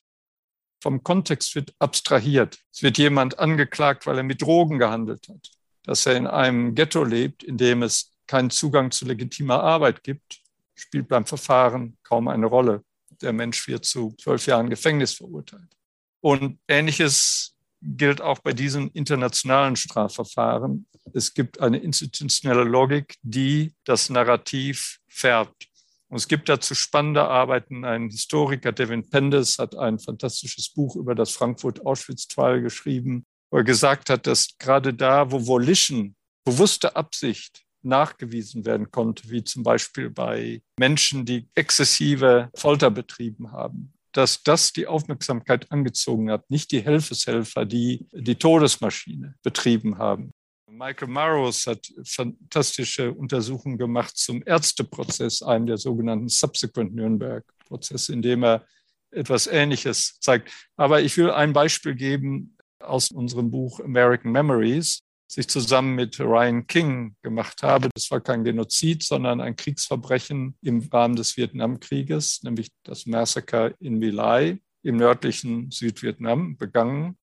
[0.81, 2.57] Vom Kontext wird abstrahiert.
[2.73, 5.51] Es wird jemand angeklagt, weil er mit Drogen gehandelt hat.
[5.83, 10.41] Dass er in einem Ghetto lebt, in dem es keinen Zugang zu legitimer Arbeit gibt,
[10.73, 12.83] spielt beim Verfahren kaum eine Rolle.
[13.21, 15.77] Der Mensch wird zu zwölf Jahren Gefängnis verurteilt.
[16.21, 20.87] Und ähnliches gilt auch bei diesen internationalen Strafverfahren.
[21.13, 25.69] Es gibt eine institutionelle Logik, die das Narrativ färbt.
[26.15, 27.83] Und es gibt dazu spannende Arbeiten.
[27.83, 34.09] Ein Historiker, Devin Pendes, hat ein fantastisches Buch über das Frankfurt-Auschwitz-Trial geschrieben, wo er gesagt
[34.09, 40.61] hat, dass gerade da, wo Volition, bewusste Absicht nachgewiesen werden konnte, wie zum Beispiel bei
[40.79, 47.65] Menschen, die exzessive Folter betrieben haben, dass das die Aufmerksamkeit angezogen hat, nicht die Helfeshelfer,
[47.65, 50.31] die die Todesmaschine betrieben haben.
[50.77, 58.43] Michael Maros hat fantastische Untersuchungen gemacht zum Ärzteprozess, einem der sogenannten Subsequent Nürnberg-Prozesse, in dem
[58.43, 58.65] er
[59.11, 60.51] etwas Ähnliches zeigt.
[60.75, 66.19] Aber ich will ein Beispiel geben aus unserem Buch American Memories, das ich zusammen mit
[66.19, 67.89] Ryan King gemacht habe.
[67.95, 73.97] Das war kein Genozid, sondern ein Kriegsverbrechen im Rahmen des Vietnamkrieges, nämlich das Massaker in
[73.97, 77.17] My im nördlichen Südvietnam begangen.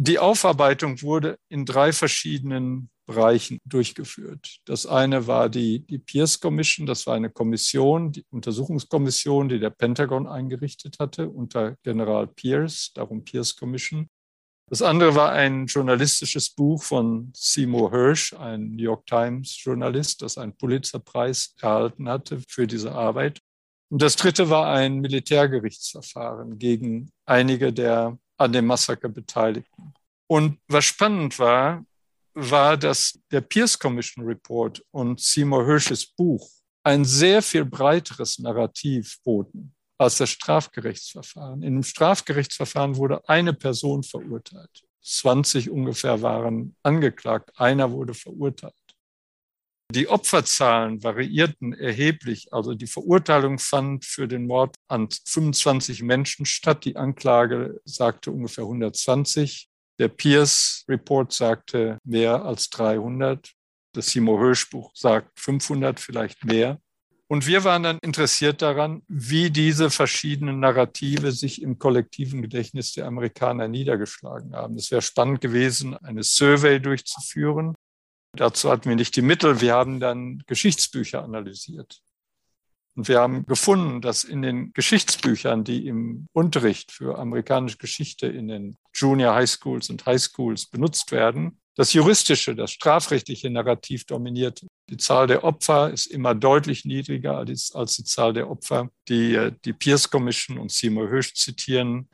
[0.00, 4.60] Die Aufarbeitung wurde in drei verschiedenen Bereichen durchgeführt.
[4.64, 9.70] Das eine war die, die Pierce Commission, das war eine Kommission, die Untersuchungskommission, die der
[9.70, 14.08] Pentagon eingerichtet hatte unter General Pierce, darum Pierce Commission.
[14.70, 20.38] Das andere war ein journalistisches Buch von Seymour Hirsch, ein New York Times Journalist, das
[20.38, 23.40] einen Pulitzerpreis erhalten hatte für diese Arbeit.
[23.90, 29.92] Und das dritte war ein Militärgerichtsverfahren gegen einige der an dem Massaker Beteiligten.
[30.26, 31.84] Und was spannend war,
[32.34, 36.48] war, dass der Pierce Commission Report und Seymour Hirsches Buch
[36.84, 41.62] ein sehr viel breiteres Narrativ boten als das Strafgerichtsverfahren.
[41.62, 44.84] In dem Strafgerichtsverfahren wurde eine Person verurteilt.
[45.02, 48.74] 20 ungefähr waren angeklagt, einer wurde verurteilt.
[49.90, 52.52] Die Opferzahlen variierten erheblich.
[52.52, 56.84] Also die Verurteilung fand für den Mord an 25 Menschen statt.
[56.84, 59.70] Die Anklage sagte ungefähr 120.
[59.98, 63.50] Der Pierce Report sagte mehr als 300.
[63.94, 64.36] Das Simo
[64.70, 66.78] Buch sagt 500, vielleicht mehr.
[67.26, 73.06] Und wir waren dann interessiert daran, wie diese verschiedenen Narrative sich im kollektiven Gedächtnis der
[73.06, 74.76] Amerikaner niedergeschlagen haben.
[74.76, 77.74] Es wäre spannend gewesen, eine Survey durchzuführen
[78.32, 79.60] Dazu hatten wir nicht die Mittel.
[79.60, 82.00] Wir haben dann Geschichtsbücher analysiert.
[82.94, 88.48] Und wir haben gefunden, dass in den Geschichtsbüchern, die im Unterricht für amerikanische Geschichte in
[88.48, 94.66] den Junior High Schools und High Schools benutzt werden, das juristische, das strafrechtliche Narrativ dominiert.
[94.90, 99.36] Die Zahl der Opfer ist immer deutlich niedriger als, als die Zahl der Opfer, die
[99.36, 102.08] äh, die Pierce Commission und Seymour Hirsch zitieren.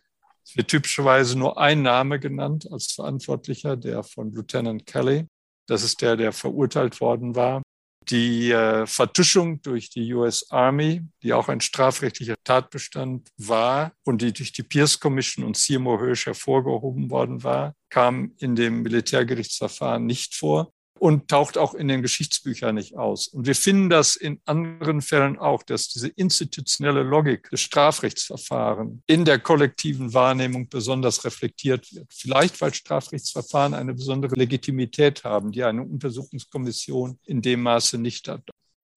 [0.45, 5.29] Es wird typischerweise nur ein Name genannt als Verantwortlicher, der von Lieutenant Kelly.
[5.67, 7.63] Das ist der, der verurteilt worden war.
[8.11, 14.33] Die äh, Vertuschung durch die US Army, die auch ein strafrechtlicher Tatbestand war und die
[14.33, 20.35] durch die Pierce Commission und Seymour Hirsch hervorgehoben worden war, kam in dem Militärgerichtsverfahren nicht
[20.35, 20.74] vor
[21.05, 23.29] und taucht auch in den Geschichtsbüchern nicht aus.
[23.29, 29.27] Und wir finden das in anderen Fällen auch, dass diese institutionelle Logik des Strafrechtsverfahrens in
[29.27, 32.07] der kollektiven Wahrnehmung besonders reflektiert wird.
[32.11, 38.49] Vielleicht, weil Strafrechtsverfahren eine besondere Legitimität haben, die eine Untersuchungskommission in dem Maße nicht hat.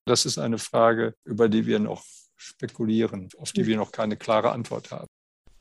[0.05, 2.05] Das ist eine Frage, über die wir noch
[2.38, 5.08] spekulieren, auf die wir noch keine klare Antwort haben.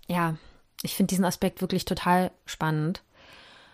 [0.07, 0.37] Ja,
[0.85, 3.03] ich finde diesen Aspekt wirklich total spannend.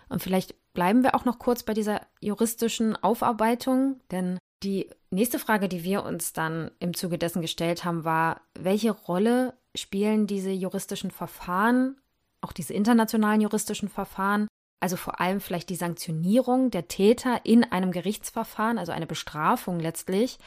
[0.09, 5.67] Und vielleicht bleiben wir auch noch kurz bei dieser juristischen Aufarbeitung, denn die nächste Frage,
[5.67, 11.11] die wir uns dann im Zuge dessen gestellt haben, war, welche Rolle spielen diese juristischen
[11.11, 11.97] Verfahren,
[12.41, 14.47] auch diese internationalen juristischen Verfahren,
[14.79, 20.39] also vor allem vielleicht die Sanktionierung der Täter in einem Gerichtsverfahren, also eine Bestrafung letztlich,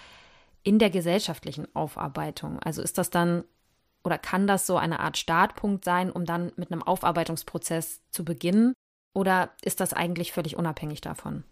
[0.63, 2.59] in der gesellschaftlichen Aufarbeitung.
[2.59, 3.45] Also ist das dann
[4.05, 8.73] oder kann das so eine Art Startpunkt sein, um dann mit einem Aufarbeitungsprozess zu beginnen?
[9.17, 11.43] Oder ist das eigentlich völlig unabhängig davon?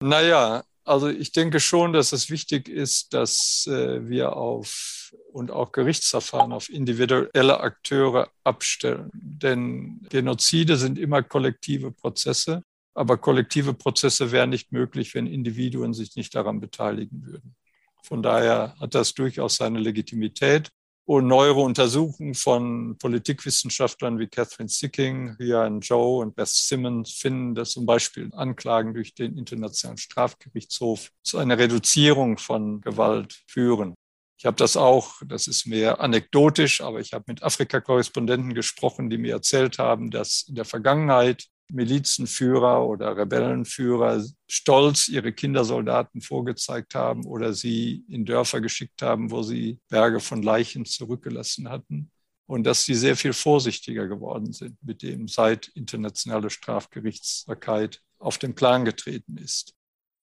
[0.00, 5.72] Naja, also ich denke schon, dass es wichtig ist, dass äh, wir auf und auch
[5.72, 9.10] Gerichtsverfahren auf individuelle Akteure abstellen.
[9.12, 12.62] Denn Genozide sind immer kollektive Prozesse,
[12.94, 17.56] aber kollektive Prozesse wären nicht möglich, wenn Individuen sich nicht daran beteiligen würden.
[18.04, 20.70] Von daher hat das durchaus seine Legitimität.
[21.08, 27.70] Und neuere Untersuchungen von Politikwissenschaftlern wie Catherine Sicking, Ryan Joe und Beth Simmons finden, dass
[27.70, 33.94] zum Beispiel Anklagen durch den Internationalen Strafgerichtshof zu einer Reduzierung von Gewalt führen.
[34.36, 39.16] Ich habe das auch, das ist mehr anekdotisch, aber ich habe mit Afrika-Korrespondenten gesprochen, die
[39.16, 47.26] mir erzählt haben, dass in der Vergangenheit Milizenführer oder Rebellenführer stolz ihre Kindersoldaten vorgezeigt haben
[47.26, 52.10] oder sie in Dörfer geschickt haben, wo sie Berge von Leichen zurückgelassen hatten.
[52.46, 58.54] Und dass sie sehr viel vorsichtiger geworden sind mit dem, seit internationale Strafgerichtsbarkeit auf den
[58.54, 59.74] Plan getreten ist.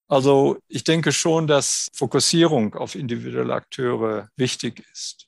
[0.08, 5.28] Also ich denke schon, dass Fokussierung auf individuelle Akteure wichtig ist.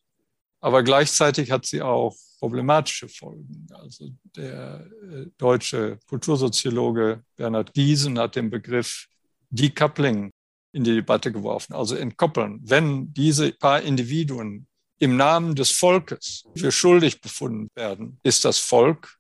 [0.60, 3.68] Aber gleichzeitig hat sie auch problematische Folgen.
[3.72, 9.08] Also der äh, deutsche Kultursoziologe Bernhard Giesen hat den Begriff
[9.50, 10.32] Decoupling
[10.72, 12.60] in die Debatte geworfen, also entkoppeln.
[12.64, 14.68] Wenn diese paar Individuen
[15.00, 19.18] im Namen des Volkes für schuldig befunden werden, ist das Volk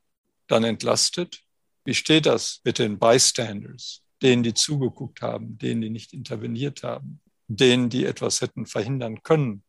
[0.47, 1.41] dann entlastet?
[1.85, 4.01] Wie steht das mit den Bystanders?
[4.21, 9.63] denen, die zugeguckt haben, denen, die nicht interveniert haben, denen, die etwas hätten verhindern können.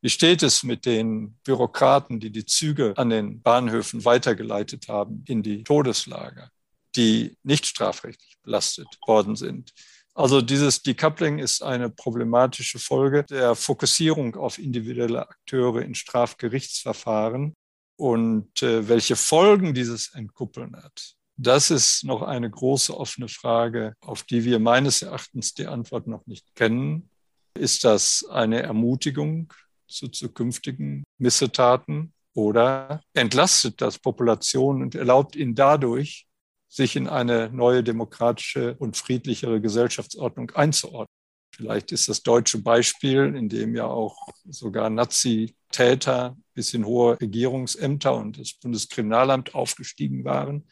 [0.00, 5.42] Wie steht es mit den Bürokraten, die die Züge an den Bahnhöfen weitergeleitet haben in
[5.42, 6.50] die Todeslager,
[6.94, 9.72] die nicht strafrechtlich belastet worden sind?
[10.14, 17.54] Also dieses Decoupling ist eine problematische Folge der Fokussierung auf individuelle Akteure in Strafgerichtsverfahren
[17.96, 21.14] und äh, welche Folgen dieses Entkuppeln hat.
[21.36, 26.26] Das ist noch eine große offene Frage, auf die wir meines Erachtens die Antwort noch
[26.26, 27.10] nicht kennen.
[27.54, 29.52] Ist das eine Ermutigung
[29.88, 36.26] zu zukünftigen Missetaten oder entlastet das Populationen und erlaubt ihnen dadurch,
[36.68, 41.08] sich in eine neue demokratische und friedlichere Gesellschaftsordnung einzuordnen?
[41.54, 44.16] Vielleicht ist das deutsche Beispiel, in dem ja auch
[44.48, 50.68] sogar Nazi-Täter bis in hohe Regierungsämter und das Bundeskriminalamt aufgestiegen waren,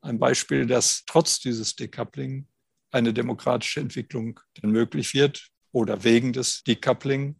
[0.00, 2.46] ein Beispiel, dass trotz dieses Decoupling
[2.90, 7.36] eine demokratische Entwicklung dann möglich wird oder wegen des Decoupling.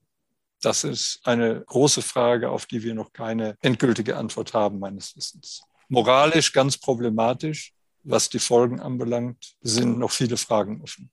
[0.62, 5.62] Das ist eine große Frage, auf die wir noch keine endgültige Antwort haben, meines Wissens.
[5.88, 11.10] Moralisch ganz problematisch, was die Folgen anbelangt, sind noch viele Fragen offen.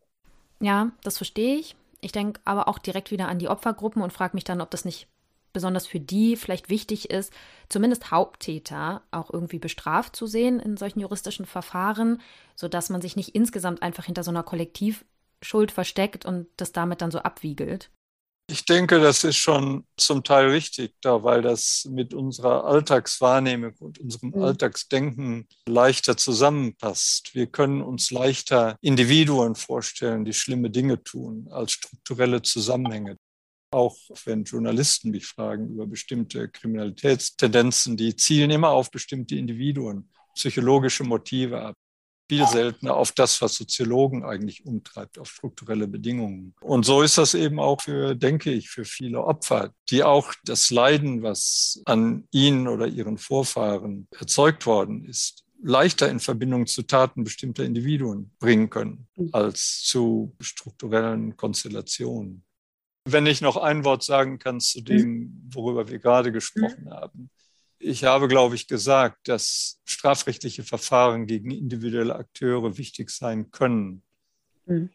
[0.61, 1.75] Ja, das verstehe ich.
[1.99, 4.85] Ich denke aber auch direkt wieder an die Opfergruppen und frage mich dann, ob das
[4.85, 5.07] nicht
[5.51, 7.33] besonders für die vielleicht wichtig ist,
[7.69, 12.21] zumindest Haupttäter auch irgendwie bestraft zu sehen in solchen juristischen Verfahren,
[12.55, 17.11] sodass man sich nicht insgesamt einfach hinter so einer Kollektivschuld versteckt und das damit dann
[17.11, 17.89] so abwiegelt.
[18.51, 23.99] Ich denke, das ist schon zum Teil wichtig, da weil das mit unserer Alltagswahrnehmung und
[23.99, 24.41] unserem mhm.
[24.41, 27.35] Alltagsdenken leichter zusammenpasst.
[27.35, 33.17] Wir können uns leichter Individuen vorstellen, die schlimme Dinge tun, als strukturelle Zusammenhänge.
[33.71, 33.95] Auch
[34.25, 41.61] wenn Journalisten mich fragen über bestimmte Kriminalitätstendenzen, die zielen immer auf bestimmte Individuen, psychologische Motive
[41.61, 41.75] ab.
[42.30, 46.53] Viel seltener auf das, was Soziologen eigentlich umtreibt, auf strukturelle Bedingungen.
[46.61, 50.69] Und so ist das eben auch für, denke ich, für viele Opfer, die auch das
[50.69, 57.23] Leiden, was an ihnen oder ihren Vorfahren erzeugt worden ist, leichter in Verbindung zu Taten
[57.23, 59.30] bestimmter Individuen bringen können mhm.
[59.34, 62.43] als zu strukturellen Konstellationen.
[63.05, 67.30] Wenn ich noch ein Wort sagen kann zu dem, worüber wir gerade gesprochen haben.
[67.80, 74.03] Ich habe, glaube ich, gesagt, dass strafrechtliche Verfahren gegen individuelle Akteure wichtig sein können.
[74.65, 74.89] Mhm.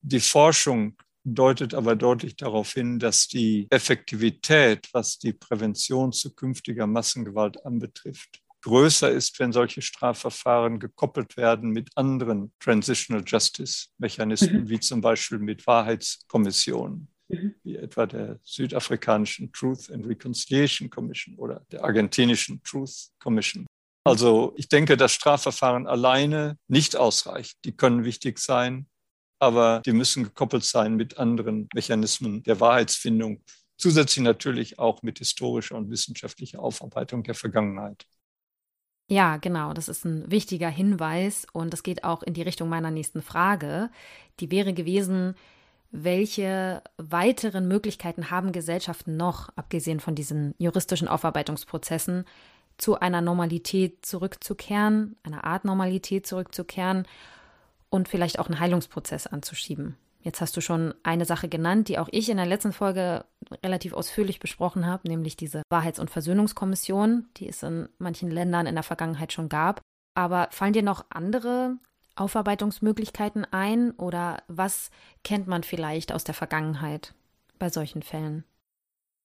[0.00, 7.64] Die Forschung deutet aber deutlich darauf hin, dass die Effektivität, was die Prävention zukünftiger Massengewalt
[7.64, 14.68] anbetrifft, größer ist, wenn solche Strafverfahren gekoppelt werden mit anderen Transitional Justice Mechanismen, mhm.
[14.68, 17.54] wie zum Beispiel mit Wahrheitskommissionen mhm.
[17.62, 23.66] wie etwa der südafrikanischen Truth and Reconciliation Commission oder der argentinischen Truth Commission.
[24.04, 27.58] Also ich denke, dass Strafverfahren alleine nicht ausreicht.
[27.64, 28.88] Die können wichtig sein,
[29.38, 33.42] aber die müssen gekoppelt sein mit anderen Mechanismen der Wahrheitsfindung,
[33.76, 38.06] zusätzlich natürlich auch mit historischer und wissenschaftlicher Aufarbeitung der Vergangenheit.
[39.10, 42.90] Ja, genau, das ist ein wichtiger Hinweis und das geht auch in die Richtung meiner
[42.90, 43.90] nächsten Frage.
[44.40, 45.34] Die wäre gewesen,
[45.90, 52.24] welche weiteren Möglichkeiten haben Gesellschaften noch, abgesehen von diesen juristischen Aufarbeitungsprozessen,
[52.76, 57.06] zu einer Normalität zurückzukehren, einer Art Normalität zurückzukehren
[57.90, 59.96] und vielleicht auch einen Heilungsprozess anzuschieben?
[60.20, 63.24] Jetzt hast du schon eine Sache genannt, die auch ich in der letzten Folge
[63.64, 68.74] relativ ausführlich besprochen habe, nämlich diese Wahrheits- und Versöhnungskommission, die es in manchen Ländern in
[68.74, 69.80] der Vergangenheit schon gab.
[70.14, 71.78] Aber fallen dir noch andere
[72.20, 74.90] Aufarbeitungsmöglichkeiten ein oder was
[75.24, 77.14] kennt man vielleicht aus der Vergangenheit
[77.58, 78.44] bei solchen Fällen?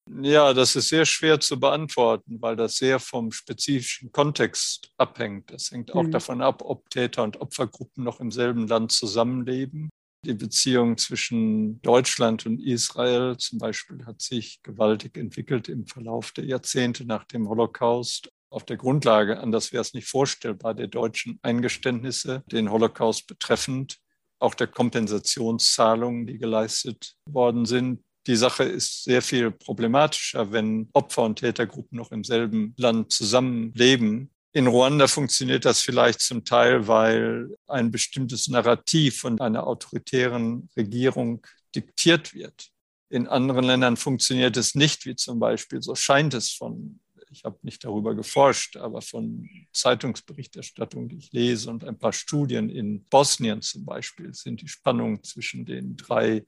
[0.06, 5.50] Ja, das ist sehr schwer zu beantworten, weil das sehr vom spezifischen Kontext abhängt.
[5.50, 6.10] Das hängt auch mhm.
[6.10, 9.88] davon ab, ob Täter und Opfergruppen noch im selben Land zusammenleben.
[10.24, 16.44] Die Beziehung zwischen Deutschland und Israel zum Beispiel hat sich gewaltig entwickelt im Verlauf der
[16.44, 22.44] Jahrzehnte nach dem Holocaust auf der Grundlage, anders wäre es nicht vorstellbar, der deutschen Eingeständnisse,
[22.50, 23.98] den Holocaust betreffend,
[24.38, 28.00] auch der Kompensationszahlungen, die geleistet worden sind.
[28.26, 34.30] Die Sache ist sehr viel problematischer, wenn Opfer- und Tätergruppen noch im selben Land zusammenleben.
[34.52, 41.44] In Ruanda funktioniert das vielleicht zum Teil, weil ein bestimmtes Narrativ von einer autoritären Regierung
[41.74, 42.68] diktiert wird.
[43.10, 47.00] In anderen Ländern funktioniert es nicht, wie zum Beispiel, so scheint es von
[47.34, 52.70] ich habe nicht darüber geforscht, aber von Zeitungsberichterstattung, die ich lese und ein paar Studien
[52.70, 56.44] in Bosnien zum Beispiel, sind die Spannungen zwischen den drei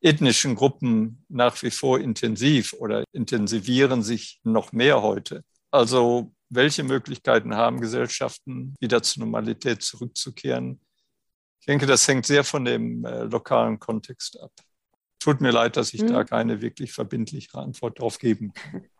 [0.00, 5.44] ethnischen Gruppen nach wie vor intensiv oder intensivieren sich noch mehr heute.
[5.70, 10.80] Also welche Möglichkeiten haben Gesellschaften, wieder zur Normalität zurückzukehren?
[11.60, 14.52] Ich denke, das hängt sehr von dem äh, lokalen Kontext ab.
[15.20, 16.08] Tut mir leid, dass ich hm.
[16.08, 18.84] da keine wirklich verbindliche Antwort drauf geben kann.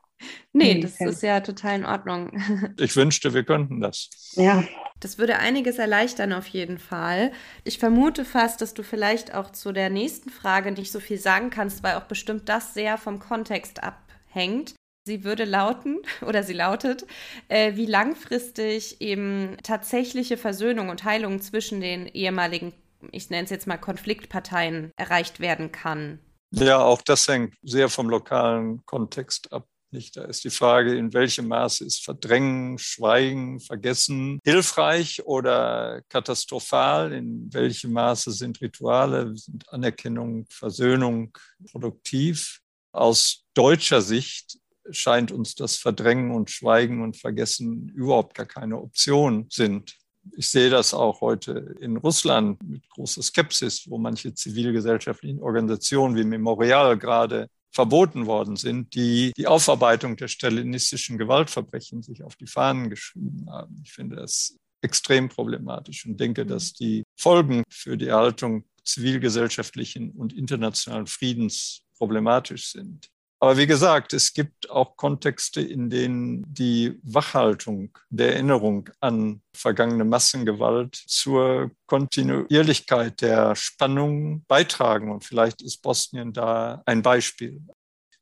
[0.52, 2.30] Nee, das ist ja total in Ordnung.
[2.78, 4.08] Ich wünschte, wir könnten das.
[4.34, 4.64] Ja.
[5.00, 7.32] Das würde einiges erleichtern auf jeden Fall.
[7.64, 11.50] Ich vermute fast, dass du vielleicht auch zu der nächsten Frage nicht so viel sagen
[11.50, 14.74] kannst, weil auch bestimmt das sehr vom Kontext abhängt.
[15.06, 17.06] Sie würde lauten oder sie lautet,
[17.48, 22.72] äh, wie langfristig eben tatsächliche Versöhnung und Heilung zwischen den ehemaligen,
[23.12, 26.18] ich nenne es jetzt mal Konfliktparteien, erreicht werden kann.
[26.50, 29.66] Ja, auch das hängt sehr vom lokalen Kontext ab.
[29.90, 30.16] Nicht?
[30.18, 37.12] Da ist die Frage, in welchem Maße ist Verdrängen, Schweigen, Vergessen hilfreich oder katastrophal?
[37.12, 41.32] In welchem Maße sind Rituale, sind Anerkennung, Versöhnung
[41.70, 42.60] produktiv?
[42.92, 44.58] Aus deutscher Sicht
[44.90, 49.96] scheint uns das Verdrängen und Schweigen und Vergessen überhaupt gar keine Option sind.
[50.36, 56.24] Ich sehe das auch heute in Russland mit großer Skepsis, wo manche zivilgesellschaftlichen Organisationen wie
[56.24, 62.90] Memorial gerade verboten worden sind, die die Aufarbeitung der stalinistischen Gewaltverbrechen sich auf die Fahnen
[62.90, 63.80] geschrieben haben.
[63.84, 70.32] Ich finde das extrem problematisch und denke, dass die Folgen für die Erhaltung zivilgesellschaftlichen und
[70.32, 73.10] internationalen Friedens problematisch sind.
[73.40, 80.04] Aber wie gesagt, es gibt auch Kontexte, in denen die Wachhaltung der Erinnerung an vergangene
[80.04, 85.12] Massengewalt zur Kontinuierlichkeit der Spannung beitragen.
[85.12, 87.62] Und vielleicht ist Bosnien da ein Beispiel.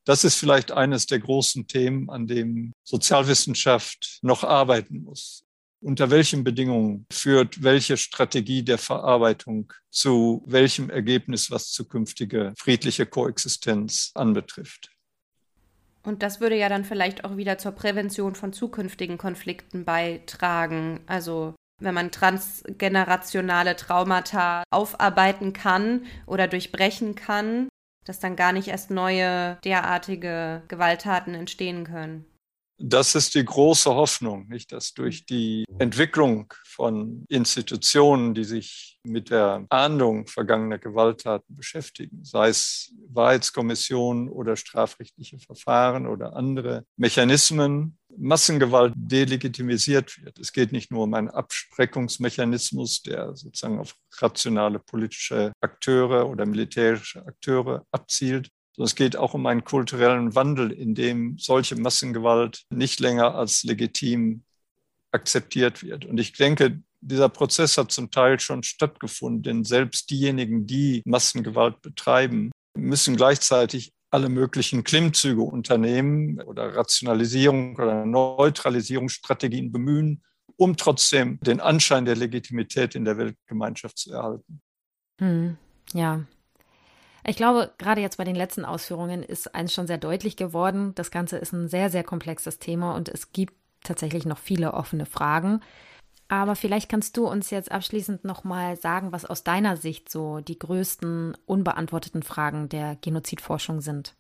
[0.04, 5.44] Das ist vielleicht eines der großen Themen, an dem Sozialwissenschaft noch arbeiten muss.
[5.80, 14.10] Unter welchen Bedingungen führt welche Strategie der Verarbeitung zu welchem Ergebnis, was zukünftige friedliche Koexistenz
[14.14, 14.90] anbetrifft?
[16.06, 21.00] Und das würde ja dann vielleicht auch wieder zur Prävention von zukünftigen Konflikten beitragen.
[21.06, 27.68] Also wenn man transgenerationale Traumata aufarbeiten kann oder durchbrechen kann,
[28.04, 32.24] dass dann gar nicht erst neue derartige Gewalttaten entstehen können.
[32.78, 39.30] Das ist die große Hoffnung, nicht, dass durch die Entwicklung von Institutionen, die sich mit
[39.30, 48.94] der Ahndung vergangener Gewalttaten beschäftigen, sei es Wahrheitskommissionen oder strafrechtliche Verfahren oder andere Mechanismen, Massengewalt
[48.96, 50.38] delegitimisiert wird.
[50.38, 57.24] Es geht nicht nur um einen Abspreckungsmechanismus, der sozusagen auf rationale politische Akteure oder militärische
[57.26, 58.50] Akteure abzielt,
[58.84, 64.42] es geht auch um einen kulturellen Wandel, in dem solche Massengewalt nicht länger als legitim
[65.12, 66.04] akzeptiert wird.
[66.04, 71.80] Und ich denke, dieser Prozess hat zum Teil schon stattgefunden, denn selbst diejenigen, die Massengewalt
[71.80, 80.22] betreiben, müssen gleichzeitig alle möglichen Klimmzüge unternehmen oder Rationalisierung oder Neutralisierungsstrategien bemühen,
[80.56, 84.60] um trotzdem den Anschein der Legitimität in der Weltgemeinschaft zu erhalten.
[85.18, 85.56] Hm,
[85.92, 86.24] ja,
[87.26, 90.94] ich glaube, gerade jetzt bei den letzten Ausführungen ist eins schon sehr deutlich geworden.
[90.94, 95.06] Das Ganze ist ein sehr, sehr komplexes Thema und es gibt tatsächlich noch viele offene
[95.06, 95.60] Fragen.
[96.28, 100.58] Aber vielleicht kannst du uns jetzt abschließend nochmal sagen, was aus deiner Sicht so die
[100.58, 104.14] größten unbeantworteten Fragen der Genozidforschung sind.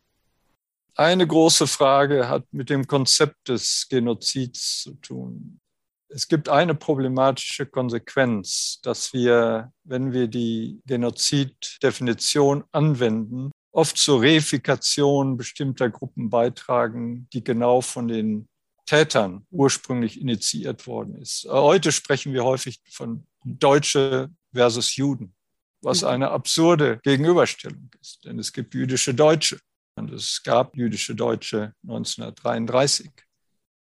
[0.94, 5.60] Eine große Frage hat mit dem Konzept des Genozids zu tun.
[6.08, 15.36] Es gibt eine problematische Konsequenz, dass wir, wenn wir die Genoziddefinition anwenden, oft zur Reifikation
[15.36, 18.48] bestimmter Gruppen beitragen, die genau von den
[18.86, 21.46] Tätern ursprünglich initiiert worden ist.
[21.50, 25.34] Heute sprechen wir häufig von Deutsche versus Juden,
[25.82, 26.08] was mhm.
[26.08, 29.58] eine absurde Gegenüberstellung ist, denn es gibt jüdische Deutsche
[29.98, 33.10] und es gab jüdische Deutsche 1933.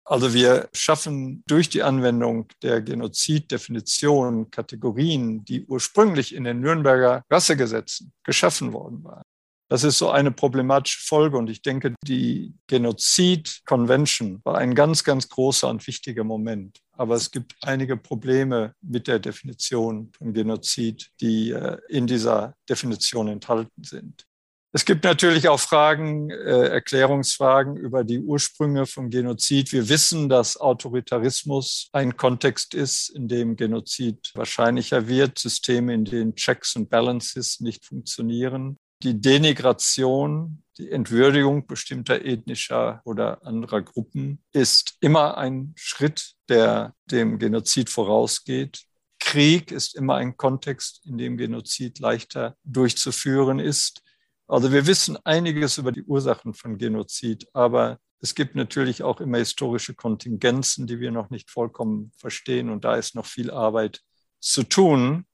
[0.07, 8.13] Also wir schaffen durch die Anwendung der Genoziddefinition Kategorien, die ursprünglich in den Nürnberger Rassegesetzen
[8.23, 9.23] geschaffen worden waren.
[9.67, 15.27] Das ist so eine problematische Folge und ich denke, die Genozid-Convention war ein ganz, ganz
[15.27, 16.81] großer und wichtiger Moment.
[16.91, 23.27] Aber es gibt einige Probleme mit der Definition von Genozid, die äh, in dieser Definition
[23.27, 24.27] enthalten sind.
[24.75, 29.71] Es gibt natürlich auch Fragen, äh, Erklärungsfragen über die Ursprünge von Genozid.
[29.71, 36.35] Wir wissen, dass Autoritarismus ein Kontext ist, in dem Genozid wahrscheinlicher wird, Systeme, in denen
[36.35, 38.77] Checks und Balances nicht funktionieren.
[39.01, 47.39] Die Denigration, die Entwürdigung bestimmter ethnischer oder anderer Gruppen ist immer ein Schritt, der dem
[47.39, 48.83] Genozid vorausgeht.
[49.19, 54.01] Krieg ist immer ein Kontext, in dem Genozid leichter durchzuführen ist.
[54.47, 59.39] Also wir wissen einiges über die Ursachen von Genozid, aber es gibt natürlich auch immer
[59.39, 64.01] historische Kontingenzen, die wir noch nicht vollkommen verstehen und da ist noch viel Arbeit
[64.39, 65.25] zu tun.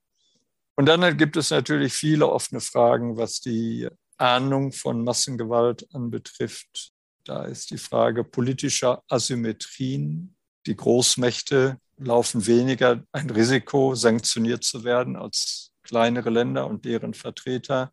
[0.75, 6.91] Und dann gibt es natürlich viele offene Fragen, was die Ahnung von Massengewalt anbetrifft.
[7.23, 10.35] Da ist die Frage politischer Asymmetrien.
[10.65, 17.91] Die Großmächte laufen weniger ein Risiko, sanktioniert zu werden als kleinere Länder und deren Vertreter.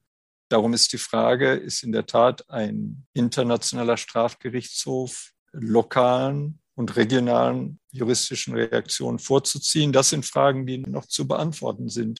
[0.48, 8.54] Darum ist die Frage, ist in der Tat ein internationaler Strafgerichtshof lokalen und regionalen juristischen
[8.54, 9.92] Reaktionen vorzuziehen?
[9.92, 12.18] Das sind Fragen, die noch zu beantworten sind.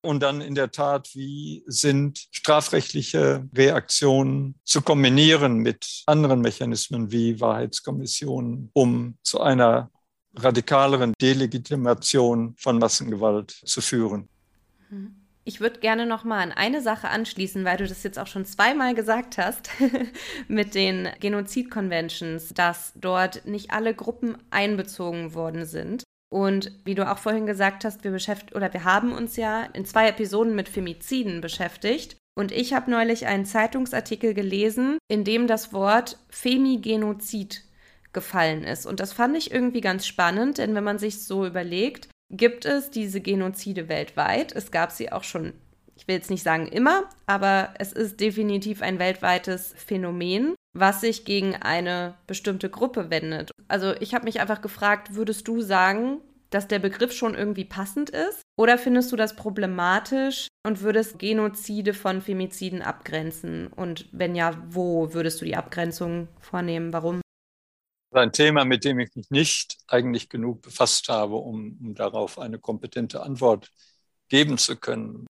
[0.00, 7.40] Und dann in der Tat, wie sind strafrechtliche Reaktionen zu kombinieren mit anderen Mechanismen wie
[7.40, 9.90] Wahrheitskommissionen, um zu einer
[10.34, 14.28] radikaleren Delegitimation von Massengewalt zu führen?
[15.48, 18.44] Ich würde gerne noch mal an eine Sache anschließen, weil du das jetzt auch schon
[18.44, 19.70] zweimal gesagt hast
[20.48, 26.02] mit den Genozid-Conventions, dass dort nicht alle Gruppen einbezogen worden sind.
[26.30, 29.86] Und wie du auch vorhin gesagt hast, wir beschäftigen oder wir haben uns ja in
[29.86, 32.18] zwei Episoden mit Femiziden beschäftigt.
[32.36, 37.62] Und ich habe neulich einen Zeitungsartikel gelesen, in dem das Wort Femigenozid
[38.12, 38.84] gefallen ist.
[38.84, 42.90] Und das fand ich irgendwie ganz spannend, denn wenn man sich so überlegt, gibt es
[42.90, 44.52] diese Genozide weltweit.
[44.52, 45.52] Es gab sie auch schon,
[45.96, 51.24] ich will jetzt nicht sagen immer, aber es ist definitiv ein weltweites Phänomen was sich
[51.24, 53.50] gegen eine bestimmte Gruppe wendet.
[53.68, 58.10] Also ich habe mich einfach gefragt, würdest du sagen, dass der Begriff schon irgendwie passend
[58.10, 58.42] ist?
[58.56, 63.66] Oder findest du das problematisch und würdest Genozide von Femiziden abgrenzen?
[63.68, 66.92] Und wenn ja, wo würdest du die Abgrenzung vornehmen?
[66.92, 67.20] Warum?
[68.10, 72.58] Ein Thema, mit dem ich mich nicht eigentlich genug befasst habe, um, um darauf eine
[72.58, 73.70] kompetente Antwort
[74.28, 75.26] geben zu können.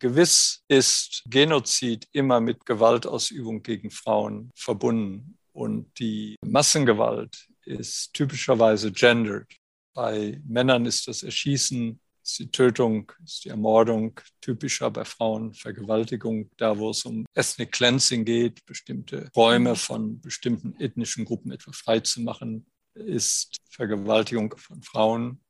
[0.00, 9.46] Gewiss ist Genozid immer mit Gewaltausübung gegen Frauen verbunden und die Massengewalt ist typischerweise gendered.
[9.94, 16.50] Bei Männern ist das Erschießen, ist die Tötung, ist die Ermordung typischer, bei Frauen Vergewaltigung,
[16.56, 22.66] da wo es um Ethnic Cleansing geht, bestimmte Räume von bestimmten ethnischen Gruppen etwa freizumachen,
[22.94, 25.40] ist Vergewaltigung von Frauen,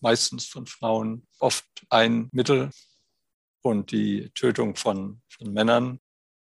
[0.00, 2.70] meistens von Frauen, oft ein Mittel
[3.62, 6.00] und die Tötung von, von Männern.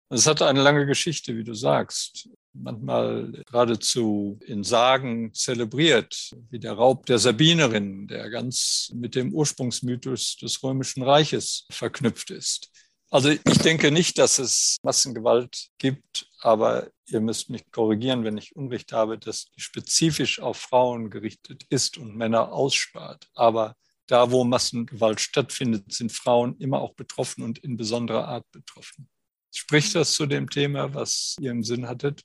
[0.09, 2.29] Es hatte eine lange Geschichte, wie du sagst,
[2.61, 10.37] manchmal geradezu in Sagen zelebriert, wie der Raub der Sabinerinnen, der ganz mit dem Ursprungsmythos
[10.37, 12.69] des Römischen Reiches verknüpft ist.
[13.11, 18.55] Also ich denke nicht, dass es Massengewalt gibt, aber ihr müsst mich korrigieren, wenn ich
[18.55, 23.27] Unrecht habe, dass die spezifisch auf Frauen gerichtet ist und Männer ausspart.
[23.33, 23.75] Aber
[24.05, 29.09] da, wo Massengewalt stattfindet, sind Frauen immer auch betroffen und in besonderer Art betroffen.
[29.51, 32.21] Spricht das zu dem Thema, was ihr im Sinn hattet?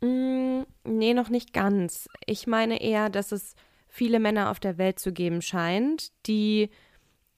[0.00, 2.08] Mm, nee, noch nicht ganz.
[2.26, 3.54] Ich meine eher, dass es
[3.88, 6.70] viele Männer auf der Welt zu geben scheint, die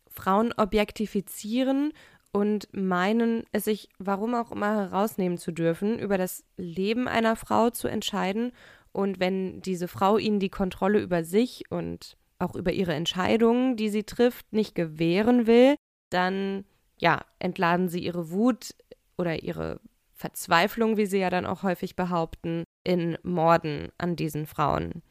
[0.09, 1.93] Frauen objektifizieren
[2.33, 7.71] und meinen, es sich warum auch immer herausnehmen zu dürfen, über das Leben einer Frau
[7.71, 8.53] zu entscheiden.
[8.93, 13.89] Und wenn diese Frau ihnen die Kontrolle über sich und auch über ihre Entscheidungen, die
[13.89, 15.77] sie trifft, nicht gewähren will,
[16.11, 16.65] dann
[16.99, 18.75] ja, entladen sie ihre Wut
[19.17, 19.81] oder ihre
[20.23, 25.03] Verzweiflung, wie sie ja dann auch häufig behaupten, in Morden an diesen Frauen.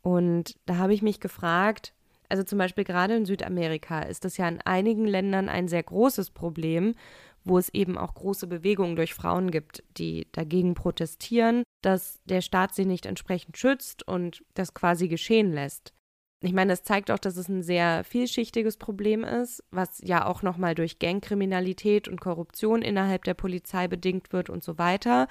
[0.00, 1.92] Und da habe ich mich gefragt,
[2.28, 6.30] also zum Beispiel gerade in Südamerika ist das ja in einigen Ländern ein sehr großes
[6.30, 6.94] Problem,
[7.42, 12.76] wo es eben auch große Bewegungen durch Frauen gibt, die dagegen protestieren, dass der Staat
[12.76, 15.92] sie nicht entsprechend schützt und das quasi geschehen lässt.
[16.44, 20.42] Ich meine, das zeigt auch, dass es ein sehr vielschichtiges Problem ist, was ja auch
[20.42, 25.26] nochmal durch Gangkriminalität und Korruption innerhalb der Polizei bedingt wird und so weiter.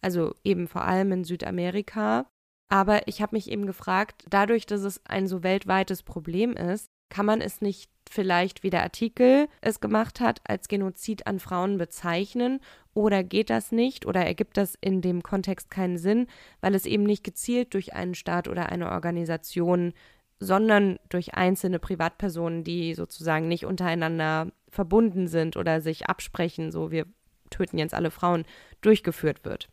[0.00, 2.26] Also eben vor allem in Südamerika.
[2.68, 7.24] Aber ich habe mich eben gefragt, dadurch, dass es ein so weltweites Problem ist, kann
[7.24, 12.60] man es nicht vielleicht, wie der Artikel es gemacht hat, als Genozid an Frauen bezeichnen?
[12.94, 14.06] Oder geht das nicht?
[14.06, 16.26] Oder ergibt das in dem Kontext keinen Sinn,
[16.60, 19.94] weil es eben nicht gezielt durch einen Staat oder eine Organisation
[20.40, 27.06] sondern durch einzelne Privatpersonen, die sozusagen nicht untereinander verbunden sind oder sich absprechen, so wir
[27.50, 28.44] töten jetzt alle Frauen,
[28.80, 29.68] durchgeführt wird?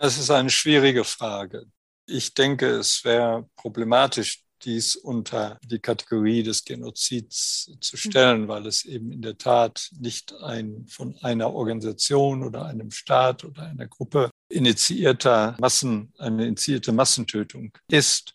[0.00, 1.66] Das ist eine schwierige Frage.
[2.06, 8.84] Ich denke, es wäre problematisch, dies unter die Kategorie des Genozids zu stellen, weil es
[8.84, 14.30] eben in der Tat nicht ein von einer Organisation oder einem Staat oder einer Gruppe
[14.48, 18.34] initiierter Massen, eine initiierte Massentötung ist.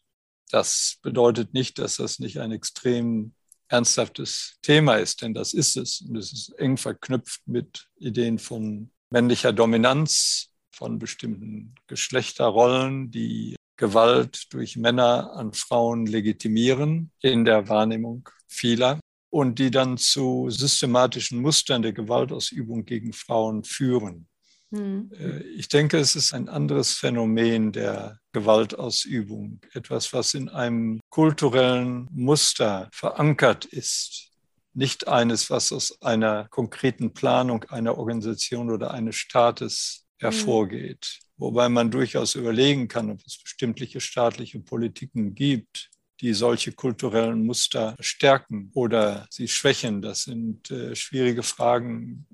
[0.49, 3.33] Das bedeutet nicht, dass das nicht ein extrem
[3.69, 6.01] ernsthaftes Thema ist, denn das ist es.
[6.01, 14.53] Und es ist eng verknüpft mit Ideen von männlicher Dominanz, von bestimmten Geschlechterrollen, die Gewalt
[14.53, 18.99] durch Männer an Frauen legitimieren in der Wahrnehmung vieler.
[19.29, 24.27] und die dann zu systematischen Mustern der Gewaltausübung gegen Frauen führen.
[24.69, 25.11] Mhm.
[25.55, 32.89] Ich denke, es ist ein anderes Phänomen der Gewaltausübung, etwas, was in einem kulturellen Muster
[32.91, 34.31] verankert ist,
[34.73, 40.25] nicht eines, was aus einer konkreten Planung einer Organisation oder eines Staates mhm.
[40.25, 41.19] hervorgeht.
[41.19, 41.27] Mhm.
[41.39, 45.89] Wobei man durchaus überlegen kann, ob es bestimmte staatliche Politiken gibt,
[46.19, 50.01] die solche kulturellen Muster stärken oder sie schwächen.
[50.01, 52.25] Das sind äh, schwierige Fragen,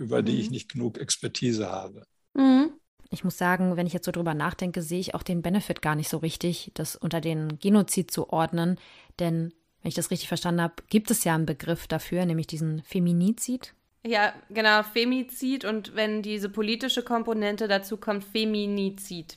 [0.00, 0.52] über die ich mhm.
[0.52, 2.04] nicht genug Expertise habe.
[2.34, 2.72] Mhm.
[3.12, 5.96] Ich muss sagen, wenn ich jetzt so drüber nachdenke, sehe ich auch den Benefit gar
[5.96, 8.78] nicht so richtig, das unter den Genozid zu ordnen.
[9.18, 9.52] Denn,
[9.82, 13.74] wenn ich das richtig verstanden habe, gibt es ja einen Begriff dafür, nämlich diesen Feminizid.
[14.06, 19.36] Ja, genau, Femizid und wenn diese politische Komponente dazu kommt, Feminizid.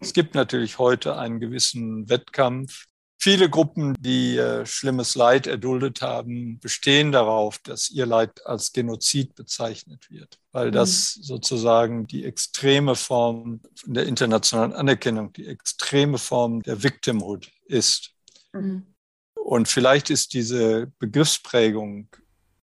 [0.00, 2.86] Es gibt natürlich heute einen gewissen Wettkampf
[3.22, 9.34] Viele Gruppen, die äh, schlimmes Leid erduldet haben, bestehen darauf, dass ihr Leid als Genozid
[9.34, 10.72] bezeichnet wird, weil mhm.
[10.72, 18.14] das sozusagen die extreme Form der internationalen Anerkennung, die extreme Form der Victimhood ist.
[18.54, 18.86] Mhm.
[19.34, 22.08] Und vielleicht ist diese Begriffsprägung,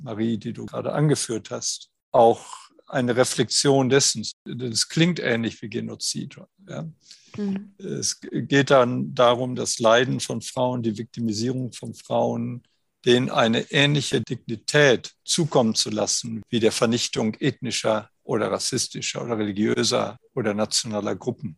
[0.01, 2.43] Marie, die du gerade angeführt hast, auch
[2.87, 4.25] eine Reflexion dessen.
[4.43, 6.39] Das klingt ähnlich wie Genozid.
[6.67, 6.87] Ja?
[7.35, 7.73] Mhm.
[7.77, 12.63] Es geht dann darum, das Leiden von Frauen, die Viktimisierung von Frauen,
[13.05, 20.17] denen eine ähnliche Dignität zukommen zu lassen, wie der Vernichtung ethnischer oder rassistischer oder religiöser
[20.33, 21.57] oder nationaler Gruppen.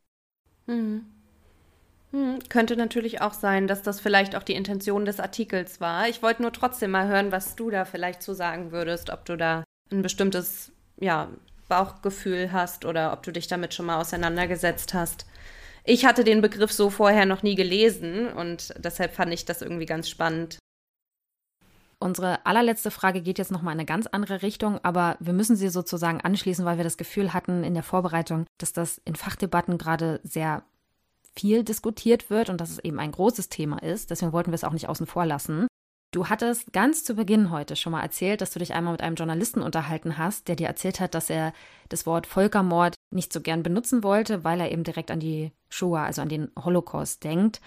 [0.67, 1.05] Mhm.
[2.11, 6.07] Hm, könnte natürlich auch sein, dass das vielleicht auch die Intention des Artikels war.
[6.09, 9.37] Ich wollte nur trotzdem mal hören, was du da vielleicht zu sagen würdest, ob du
[9.37, 11.29] da ein bestimmtes ja,
[11.67, 15.25] Bauchgefühl hast oder ob du dich damit schon mal auseinandergesetzt hast.
[15.90, 19.88] Ich hatte den Begriff so vorher noch nie gelesen und deshalb fand ich das irgendwie
[19.88, 20.60] ganz spannend.
[21.98, 25.70] Unsere allerletzte Frage geht jetzt nochmal in eine ganz andere Richtung, aber wir müssen sie
[25.70, 30.20] sozusagen anschließen, weil wir das Gefühl hatten in der Vorbereitung, dass das in Fachdebatten gerade
[30.24, 30.61] sehr
[31.36, 34.11] viel diskutiert wird und dass es eben ein großes Thema ist.
[34.11, 35.68] Deswegen wollten wir es auch nicht außen vor lassen.
[36.11, 39.15] Du hattest ganz zu Beginn heute schon mal erzählt, dass du dich einmal mit einem
[39.15, 41.53] Journalisten unterhalten hast, der dir erzählt hat, dass er
[41.88, 46.02] das Wort Völkermord nicht so gern benutzen wollte, weil er eben direkt an die Shoah,
[46.02, 47.61] also an den Holocaust denkt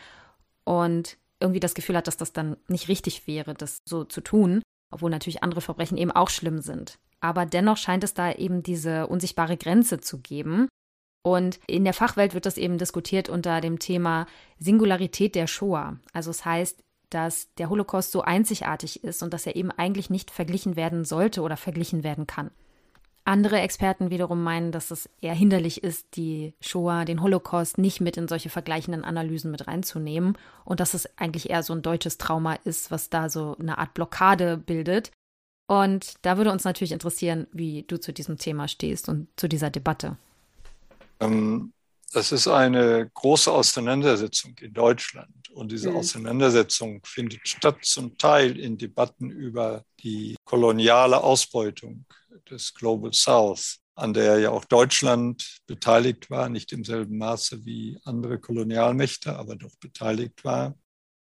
[0.65, 4.61] und irgendwie das Gefühl hat, dass das dann nicht richtig wäre, das so zu tun,
[4.91, 6.99] obwohl natürlich andere Verbrechen eben auch schlimm sind.
[7.21, 10.69] Aber dennoch scheint es da eben diese unsichtbare Grenze zu geben.
[11.25, 14.27] Und in der Fachwelt wird das eben diskutiert unter dem Thema
[14.59, 15.99] Singularität der Shoah.
[16.13, 16.83] Also es heißt,
[17.13, 21.43] dass der Holocaust so einzigartig ist und dass er eben eigentlich nicht verglichen werden sollte
[21.43, 22.51] oder verglichen werden kann.
[23.25, 28.17] Andere Experten wiederum meinen, dass es eher hinderlich ist, die Shoah, den Holocaust nicht mit
[28.17, 32.55] in solche vergleichenden Analysen mit reinzunehmen und dass es eigentlich eher so ein deutsches Trauma
[32.65, 35.13] ist, was da so eine Art Blockade bildet.
[35.69, 39.71] Und da würde uns natürlich interessieren, wie du zu diesem Thema stehst und zu dieser
[39.71, 40.17] Debatte.
[41.21, 41.73] Ähm,
[42.13, 45.51] das ist eine große Auseinandersetzung in Deutschland.
[45.51, 45.97] Und diese mhm.
[45.97, 52.05] Auseinandersetzung findet statt zum Teil in Debatten über die koloniale Ausbeutung
[52.51, 57.99] des Global South, an der ja auch Deutschland beteiligt war, nicht im selben Maße wie
[58.05, 60.75] andere Kolonialmächte, aber doch beteiligt war.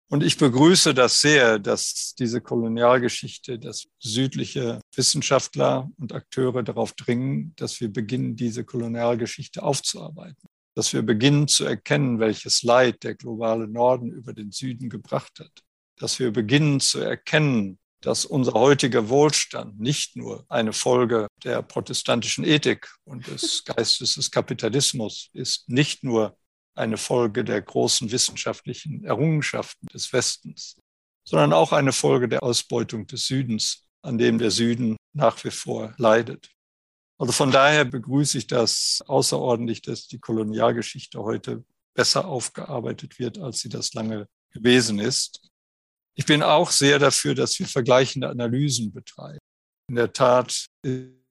[0.09, 7.55] Und ich begrüße das sehr, dass diese Kolonialgeschichte, dass südliche Wissenschaftler und Akteure darauf dringen,
[7.57, 10.46] dass wir beginnen, diese Kolonialgeschichte aufzuarbeiten
[10.77, 15.63] dass wir beginnen zu erkennen, welches Leid der globale Norden über den Süden gebracht hat,
[15.99, 22.45] dass wir beginnen zu erkennen, dass unser heutiger Wohlstand nicht nur eine Folge der protestantischen
[22.45, 26.37] Ethik und des Geistes des Kapitalismus ist, nicht nur
[26.75, 30.77] eine Folge der großen wissenschaftlichen Errungenschaften des Westens,
[31.27, 35.95] sondern auch eine Folge der Ausbeutung des Südens, an dem der Süden nach wie vor
[35.97, 36.51] leidet.
[37.19, 41.65] Also von daher begrüße ich das außerordentlich, dass die Kolonialgeschichte heute
[41.95, 45.49] besser aufgearbeitet wird, als sie das lange gewesen ist.
[46.15, 49.39] Ich bin auch sehr dafür, dass wir vergleichende Analysen betreiben.
[49.89, 50.67] In der Tat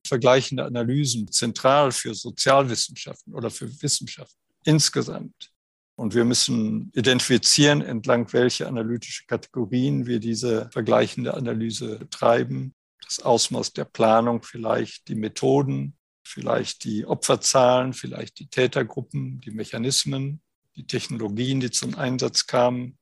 [0.07, 5.51] vergleichende Analysen zentral für Sozialwissenschaften oder für Wissenschaften insgesamt.
[5.97, 12.73] Und wir müssen identifizieren, entlang welche analytische Kategorien wir diese vergleichende Analyse betreiben
[13.05, 20.41] das Ausmaß der Planung, vielleicht die Methoden, vielleicht die Opferzahlen, vielleicht die Tätergruppen, die Mechanismen,
[20.75, 22.97] die Technologien, die zum Einsatz kamen.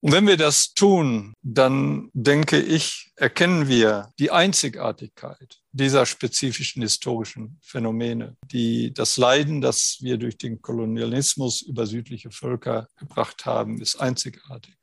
[0.00, 7.58] Und wenn wir das tun, dann denke ich, erkennen wir die Einzigartigkeit dieser spezifischen historischen
[7.62, 13.96] Phänomene, die das Leiden, das wir durch den Kolonialismus über südliche Völker gebracht haben, ist
[13.96, 14.76] einzigartig.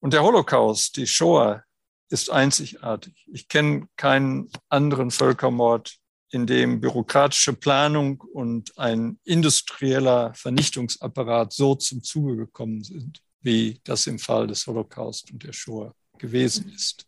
[0.00, 1.62] Und der Holocaust, die Shoah,
[2.10, 3.26] ist einzigartig.
[3.32, 5.96] Ich kenne keinen anderen Völkermord,
[6.32, 14.06] in dem bürokratische Planung und ein industrieller Vernichtungsapparat so zum Zuge gekommen sind, wie das
[14.06, 17.06] im Fall des Holocaust und der Shoah gewesen ist.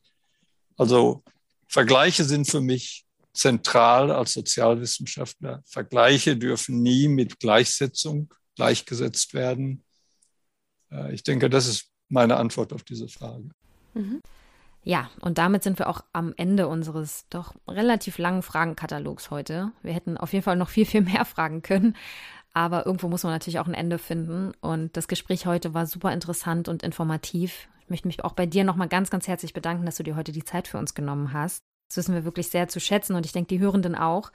[0.77, 1.23] Also
[1.69, 5.63] Vergleiche sind für mich zentral als Sozialwissenschaftler.
[5.67, 9.85] Vergleiche dürfen nie mit Gleichsetzung gleichgesetzt werden.
[10.91, 13.49] Äh, ich denke, das ist meine Antwort auf diese Frage.
[13.95, 14.21] Mhm.
[14.85, 19.71] Ja, und damit sind wir auch am Ende unseres doch relativ langen Fragenkatalogs heute.
[19.83, 21.97] Wir hätten auf jeden Fall noch viel, viel mehr fragen können.
[22.55, 24.53] Aber irgendwo muss man natürlich auch ein Ende finden.
[24.61, 27.69] Und das Gespräch heute war super interessant und informativ.
[27.81, 30.33] Ich möchte mich auch bei dir nochmal ganz, ganz herzlich bedanken, dass du dir heute
[30.33, 31.63] die Zeit für uns genommen hast.
[31.89, 34.33] Das wissen wir wirklich sehr zu schätzen und ich denke, die Hörenden auch.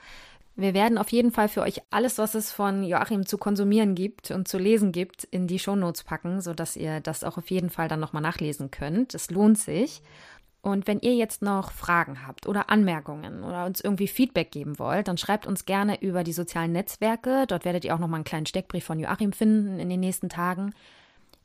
[0.56, 4.32] Wir werden auf jeden Fall für euch alles, was es von Joachim zu konsumieren gibt
[4.32, 7.88] und zu lesen gibt, in die Shownotes packen, sodass ihr das auch auf jeden Fall
[7.88, 9.14] dann nochmal nachlesen könnt.
[9.14, 10.02] Es lohnt sich.
[10.62, 15.08] Und wenn ihr jetzt noch Fragen habt oder Anmerkungen oder uns irgendwie Feedback geben wollt,
[15.08, 17.46] dann schreibt uns gerne über die sozialen Netzwerke.
[17.48, 20.74] Dort werdet ihr auch nochmal einen kleinen Steckbrief von Joachim finden in den nächsten Tagen.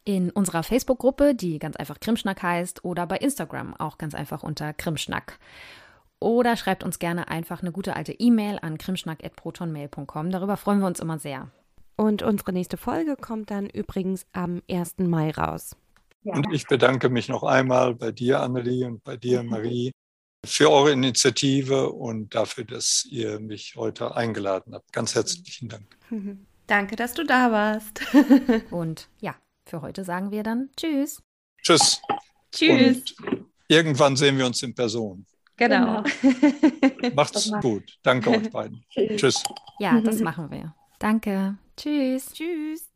[0.04, 4.72] In unserer Facebook-Gruppe, die ganz einfach Krimschnack heißt, oder bei Instagram auch ganz einfach unter
[4.72, 5.38] Krimschnack.
[6.18, 10.30] Oder schreibt uns gerne einfach eine gute alte E-Mail an krimschnack.protonmail.com.
[10.30, 11.48] Darüber freuen wir uns immer sehr.
[11.96, 14.98] Und unsere nächste Folge kommt dann übrigens am 1.
[14.98, 15.76] Mai raus.
[16.24, 16.34] Ja.
[16.34, 19.92] Und ich bedanke mich noch einmal bei dir, Annelie, und bei dir, Marie,
[20.44, 24.92] für eure Initiative und dafür, dass ihr mich heute eingeladen habt.
[24.92, 25.96] Ganz herzlichen Dank.
[26.66, 28.02] Danke, dass du da warst.
[28.70, 29.34] und ja,
[29.66, 31.22] für heute sagen wir dann Tschüss.
[31.62, 32.00] Tschüss.
[32.52, 33.14] Tschüss.
[33.20, 35.26] Und irgendwann sehen wir uns in Person.
[35.56, 36.02] Genau.
[36.22, 37.14] genau.
[37.14, 37.98] Macht's gut.
[38.02, 38.84] Danke euch beiden.
[38.90, 39.42] Tschüss.
[39.78, 40.74] Ja, das machen wir.
[40.98, 41.56] Danke.
[41.76, 42.32] Tschüss.
[42.32, 42.88] Tschüss.